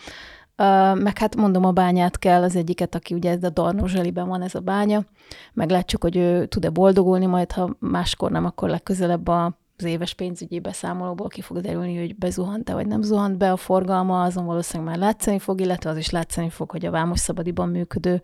Meg 0.95 1.19
hát 1.19 1.37
mondom, 1.37 1.65
a 1.65 1.73
bányát 1.73 2.19
kell, 2.19 2.43
az 2.43 2.57
egyiket, 2.57 2.95
aki 2.95 3.15
ugye 3.15 3.31
ez 3.31 3.43
a 3.43 3.49
Darnozseliben 3.49 4.29
van 4.29 4.43
ez 4.43 4.55
a 4.55 4.61
bánya. 4.61 5.05
Meglátjuk, 5.53 6.03
hogy 6.03 6.17
ő 6.17 6.47
tud-e 6.47 6.71
boldogulni, 6.71 7.27
majd 7.27 7.53
ha 7.53 7.77
máskor 7.79 8.31
nem, 8.31 8.45
akkor 8.45 8.69
legközelebb 8.69 9.29
a 9.29 9.59
az 9.77 9.85
éves 9.85 10.15
pénzügyi 10.15 10.61
beszámolóból 10.61 11.29
ki 11.29 11.41
fog 11.41 11.61
derülni, 11.61 11.99
hogy 11.99 12.17
bezuhant-e 12.17 12.75
vagy 12.75 12.87
nem 12.87 13.03
zuhant 13.03 13.39
be 13.39 13.53
a 13.53 13.57
forgalma, 13.57 14.23
azon 14.23 14.45
valószínűleg 14.45 14.93
már 14.93 14.99
látszani 14.99 15.39
fog, 15.39 15.61
illetve 15.61 15.91
az 15.91 15.97
is 15.97 16.11
látszani 16.11 16.51
fog, 16.51 16.71
hogy 16.71 16.87
a 16.87 16.91
Vámos 16.91 17.21
Szabadiban 17.21 17.69
működő 17.69 18.23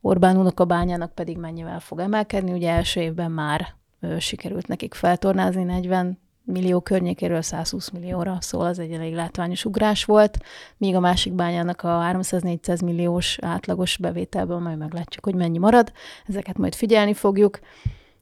Orbán 0.00 0.52
bányának 0.66 1.14
pedig 1.14 1.38
mennyivel 1.38 1.80
fog 1.80 1.98
emelkedni. 1.98 2.52
Ugye 2.52 2.70
első 2.70 3.00
évben 3.00 3.30
már 3.30 3.74
ö, 4.00 4.18
sikerült 4.18 4.66
nekik 4.66 4.94
feltornázni 4.94 5.62
40 5.62 6.18
millió 6.44 6.80
környékéről 6.80 7.42
120 7.42 7.90
millióra, 7.90 8.36
szóval 8.40 8.66
az 8.66 8.78
egy 8.78 8.92
elég 8.92 9.14
látványos 9.14 9.64
ugrás 9.64 10.04
volt, 10.04 10.38
míg 10.76 10.94
a 10.94 11.00
másik 11.00 11.32
bányának 11.32 11.82
a 11.82 11.88
300-400 11.88 12.84
milliós 12.84 13.38
átlagos 13.40 13.96
bevételből 13.96 14.58
majd 14.58 14.78
meglátjuk, 14.78 15.24
hogy 15.24 15.34
mennyi 15.34 15.58
marad. 15.58 15.92
Ezeket 16.26 16.58
majd 16.58 16.74
figyelni 16.74 17.14
fogjuk, 17.14 17.58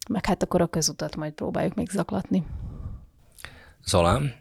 meg 0.08 0.26
hát 0.26 0.42
akkor 0.42 0.60
a 0.60 0.66
közutat 0.66 1.16
majd 1.16 1.32
próbáljuk 1.32 1.74
még 1.74 1.90
zaklatni. 1.90 2.46
Zalán, 3.84 4.34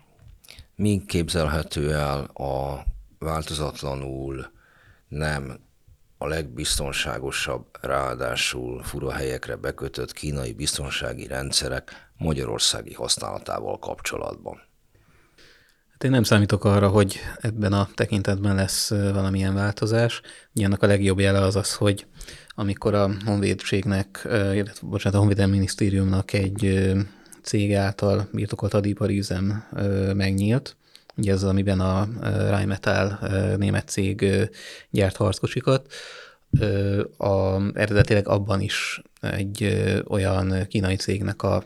mi 0.75 1.03
képzelhető 1.07 1.93
el 1.93 2.23
a 2.23 2.83
változatlanul 3.19 4.51
nem 5.07 5.59
a 6.17 6.27
legbiztonságosabb, 6.27 7.65
ráadásul 7.81 8.83
fura 8.83 9.11
helyekre 9.11 9.55
bekötött 9.55 10.13
kínai 10.13 10.53
biztonsági 10.53 11.27
rendszerek 11.27 12.09
magyarországi 12.17 12.93
használatával 12.93 13.79
kapcsolatban? 13.79 14.61
Hát 15.91 16.03
én 16.03 16.11
nem 16.11 16.23
számítok 16.23 16.63
arra, 16.63 16.89
hogy 16.89 17.19
ebben 17.37 17.73
a 17.73 17.87
tekintetben 17.93 18.55
lesz 18.55 18.89
valamilyen 18.89 19.53
változás. 19.53 20.21
Nyilván 20.53 20.77
a 20.81 20.85
legjobb 20.85 21.19
jele 21.19 21.39
az 21.39 21.55
az, 21.55 21.75
hogy 21.75 22.07
amikor 22.55 22.93
a 22.93 23.11
honvédségnek, 23.25 24.21
illetve 24.29 24.87
bocsánat, 24.87 25.17
a 25.17 25.19
honvédelmi 25.19 25.51
minisztériumnak 25.51 26.33
egy 26.33 26.91
cég 27.41 27.73
által 27.73 28.27
birtokolt 28.31 28.71
hadipari 28.71 29.17
üzem 29.17 29.63
megnyílt. 30.13 30.75
Ugye 31.17 31.31
ez, 31.31 31.43
amiben 31.43 31.79
a 31.79 32.07
Rheinmetall 32.21 33.17
német 33.57 33.89
cég 33.89 34.25
gyárt 34.89 35.15
harckocsikat. 35.15 35.93
A, 37.17 37.61
eredetileg 37.73 38.27
abban 38.27 38.61
is 38.61 39.01
egy 39.21 39.83
olyan 40.07 40.67
kínai 40.67 40.95
cégnek 40.95 41.43
a 41.43 41.63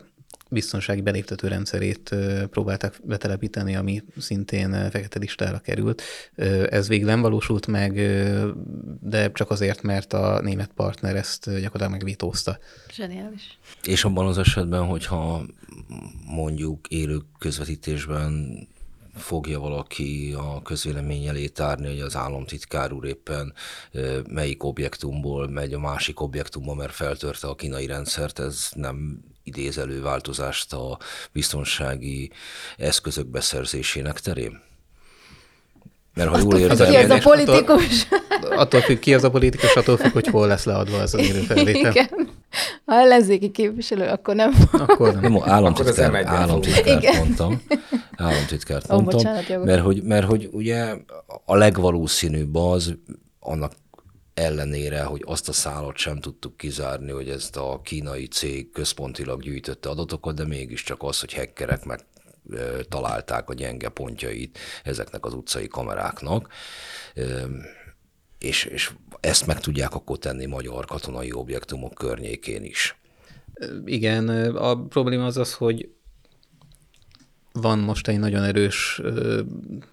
biztonsági 0.50 1.02
beléptető 1.02 1.48
rendszerét 1.48 2.16
próbálták 2.50 3.00
betelepíteni, 3.04 3.76
ami 3.76 4.04
szintén 4.18 4.72
fekete 4.72 5.20
listára 5.20 5.60
került. 5.60 6.02
Ez 6.70 6.88
végül 6.88 7.08
nem 7.08 7.22
valósult 7.22 7.68
meg, 7.68 7.94
de 9.02 9.32
csak 9.32 9.50
azért, 9.50 9.82
mert 9.82 10.14
a 10.14 10.42
német 10.42 10.72
partner 10.76 11.16
ezt 11.16 11.46
gyakorlatilag 11.46 11.92
megvétózta. 11.92 12.58
Zseniális. 12.94 13.60
És 13.84 14.04
abban 14.04 14.28
az 14.28 14.38
esetben, 14.38 14.86
hogyha 14.86 15.46
mondjuk 16.26 16.88
élő 16.88 17.20
közvetítésben 17.40 18.58
fogja 19.16 19.60
valaki 19.60 20.34
a 20.38 20.62
közvélemény 20.62 21.26
elé 21.26 21.48
tárni, 21.48 21.88
hogy 21.88 22.00
az 22.00 22.16
államtitkár 22.16 22.92
úr 22.92 23.06
éppen 23.06 23.54
melyik 24.28 24.64
objektumból 24.64 25.48
megy 25.48 25.74
a 25.74 25.80
másik 25.80 26.20
objektumba, 26.20 26.74
mert 26.74 26.94
feltörte 26.94 27.48
a 27.48 27.56
kínai 27.56 27.86
rendszert, 27.86 28.40
ez 28.40 28.70
nem 28.74 29.24
idéz 29.50 29.78
elő 29.78 30.02
változást 30.02 30.74
a 30.74 30.98
biztonsági 31.32 32.32
eszközök 32.78 33.28
beszerzésének 33.28 34.20
terén? 34.20 34.62
Mert 36.14 36.30
ha 36.30 36.38
jól 36.38 36.58
értem... 36.58 36.90
Ki 36.90 36.96
ez 36.96 37.10
a 37.10 37.18
politikus? 37.18 38.08
Attól, 38.30 38.58
attól 38.58 38.82
függ, 38.82 39.00
ki 39.00 39.14
az 39.14 39.24
a 39.24 39.30
politikus, 39.30 39.76
attól 39.76 39.98
függ, 39.98 40.12
hogy 40.12 40.28
hol 40.28 40.48
lesz 40.48 40.66
leadva 40.66 40.98
az 40.98 41.14
a 41.14 41.20
élő 41.20 41.40
felvétel. 41.40 41.92
Igen. 41.92 42.30
Ha 42.86 42.96
ellenzéki 42.96 43.52
képviselő, 43.52 44.08
akkor 44.08 44.36
nem. 44.36 44.52
Akkor 44.72 45.14
nem. 45.14 45.22
nem 45.22 45.42
államtitkár, 45.44 46.26
államtitkárt 46.26 47.18
mondtam. 47.18 47.62
Államtitkárt 48.16 48.88
mondtam. 48.88 49.16
Oh, 49.16 49.24
bocsánat, 49.24 49.66
mert, 49.66 49.84
hogy, 49.84 50.04
mert 50.04 50.26
hogy 50.26 50.50
ugye 50.52 50.96
a 51.46 51.56
legvalószínűbb 51.56 52.56
az, 52.56 52.94
annak 53.40 53.72
ellenére, 54.40 55.04
hogy 55.04 55.24
azt 55.26 55.50
a 55.50 55.54
szállat 55.54 55.98
sem 55.98 56.20
tudtuk 56.20 56.58
kizárni, 56.58 57.12
hogy 57.12 57.30
ezt 57.30 57.56
a 57.58 57.82
kínai 57.84 58.28
cég 58.28 58.72
központilag 58.72 59.42
gyűjtötte 59.42 59.90
adatokat, 59.90 60.36
de 60.36 60.46
mégiscsak 60.46 61.04
az, 61.04 61.20
hogy 61.20 61.34
hackerek 61.34 61.86
meg 61.86 62.06
találták 62.90 63.50
a 63.50 63.54
gyenge 63.54 63.90
pontjait 63.90 64.58
ezeknek 64.84 65.26
az 65.26 65.34
utcai 65.34 65.68
kameráknak, 65.68 66.54
és, 68.40 68.64
és 68.64 68.92
ezt 69.20 69.48
meg 69.48 69.60
tudják 69.60 69.94
akkor 69.94 70.18
tenni 70.18 70.46
magyar 70.46 70.86
katonai 70.86 71.32
objektumok 71.34 71.94
környékén 71.94 72.64
is. 72.64 73.00
Igen, 73.86 74.30
a 74.56 74.86
probléma 74.86 75.26
az 75.26 75.38
az, 75.38 75.54
hogy 75.54 75.90
van 77.52 77.80
most 77.80 78.08
egy 78.08 78.20
nagyon 78.20 78.44
erős 78.44 79.02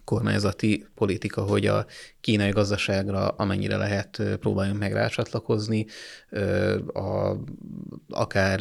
kormányzati 0.05 0.87
politika, 0.95 1.42
hogy 1.42 1.66
a 1.66 1.87
kínai 2.21 2.51
gazdaságra 2.51 3.29
amennyire 3.29 3.77
lehet 3.77 4.23
próbáljunk 4.40 4.79
meg 4.79 4.92
rácsatlakozni, 4.92 5.87
a, 6.92 7.33
akár 8.09 8.61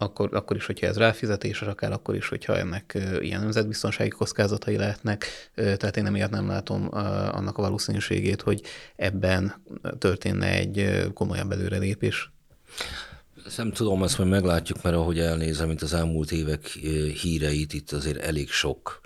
akkor, 0.00 0.34
akkor 0.34 0.56
is, 0.56 0.66
hogyha 0.66 0.86
ez 0.86 0.96
ráfizetés, 0.96 1.62
akár 1.62 1.92
akkor 1.92 2.14
is, 2.14 2.28
hogyha 2.28 2.58
ennek 2.58 2.98
ilyen 3.20 3.40
nemzetbiztonsági 3.40 4.08
kockázatai 4.08 4.76
lehetnek. 4.76 5.24
Tehát 5.54 5.96
én 5.96 6.06
emiatt 6.06 6.30
nem 6.30 6.48
látom 6.48 6.88
annak 7.32 7.58
a 7.58 7.62
valószínűségét, 7.62 8.42
hogy 8.42 8.62
ebben 8.96 9.54
történne 9.98 10.46
egy 10.46 11.06
komolyabb 11.14 11.52
előrelépés. 11.52 12.32
Nem 13.56 13.72
tudom, 13.72 14.02
ezt 14.02 14.18
majd 14.18 14.30
meglátjuk, 14.30 14.82
mert 14.82 14.96
ahogy 14.96 15.18
elnézem, 15.18 15.66
mint 15.66 15.82
az 15.82 15.94
elmúlt 15.94 16.32
évek 16.32 16.66
híreit, 17.22 17.72
itt 17.72 17.92
azért 17.92 18.22
elég 18.22 18.50
sok 18.50 19.00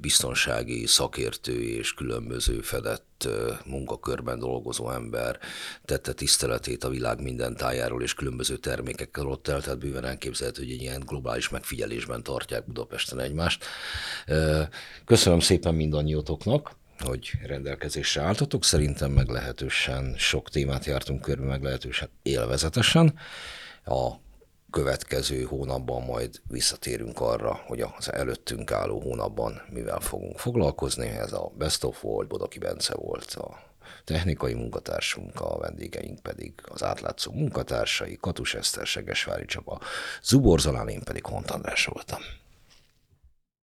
biztonsági 0.00 0.86
szakértő 0.86 1.62
és 1.62 1.94
különböző 1.94 2.60
fedett 2.60 3.28
munkakörben 3.64 4.38
dolgozó 4.38 4.90
ember 4.90 5.38
tette 5.84 6.12
tiszteletét 6.12 6.84
a 6.84 6.88
világ 6.88 7.22
minden 7.22 7.56
tájáról 7.56 8.02
és 8.02 8.14
különböző 8.14 8.56
termékekkel 8.56 9.26
ott 9.26 9.48
el, 9.48 9.60
tehát 9.60 9.78
bőven 9.78 10.04
elképzelhető, 10.04 10.62
hogy 10.62 10.72
egy 10.72 10.80
ilyen 10.80 11.02
globális 11.06 11.48
megfigyelésben 11.48 12.22
tartják 12.22 12.66
Budapesten 12.66 13.20
egymást. 13.20 13.64
Köszönöm 15.04 15.40
szépen 15.40 15.74
mindannyiótoknak 15.74 16.80
hogy 16.98 17.30
rendelkezésre 17.46 18.22
álltatok. 18.22 18.64
Szerintem 18.64 19.10
meglehetősen 19.10 20.14
sok 20.18 20.50
témát 20.50 20.84
jártunk 20.84 21.20
körbe, 21.20 21.44
meglehetősen 21.44 22.08
élvezetesen. 22.22 23.14
A 23.84 24.10
következő 24.70 25.42
hónapban 25.42 26.02
majd 26.02 26.40
visszatérünk 26.48 27.20
arra, 27.20 27.60
hogy 27.66 27.80
az 27.80 28.12
előttünk 28.12 28.72
álló 28.72 29.00
hónapban 29.00 29.62
mivel 29.70 30.00
fogunk 30.00 30.38
foglalkozni. 30.38 31.08
Ez 31.08 31.32
a 31.32 31.52
Best 31.58 31.84
of 31.84 32.00
volt, 32.00 32.28
Bodoki 32.28 32.58
Bence 32.58 32.94
volt 32.94 33.34
a 33.34 33.70
technikai 34.04 34.54
munkatársunk, 34.54 35.40
a 35.40 35.58
vendégeink 35.58 36.20
pedig 36.20 36.52
az 36.64 36.82
átlátszó 36.82 37.32
munkatársai, 37.32 38.16
Katus 38.20 38.54
Eszter, 38.54 38.86
Segesvári 38.86 39.44
Csaba, 39.44 39.80
Zubor 40.22 40.60
Zalán, 40.60 40.88
én 40.88 41.02
pedig 41.02 41.26
Hont 41.26 41.50
András 41.50 41.84
voltam. 41.84 42.20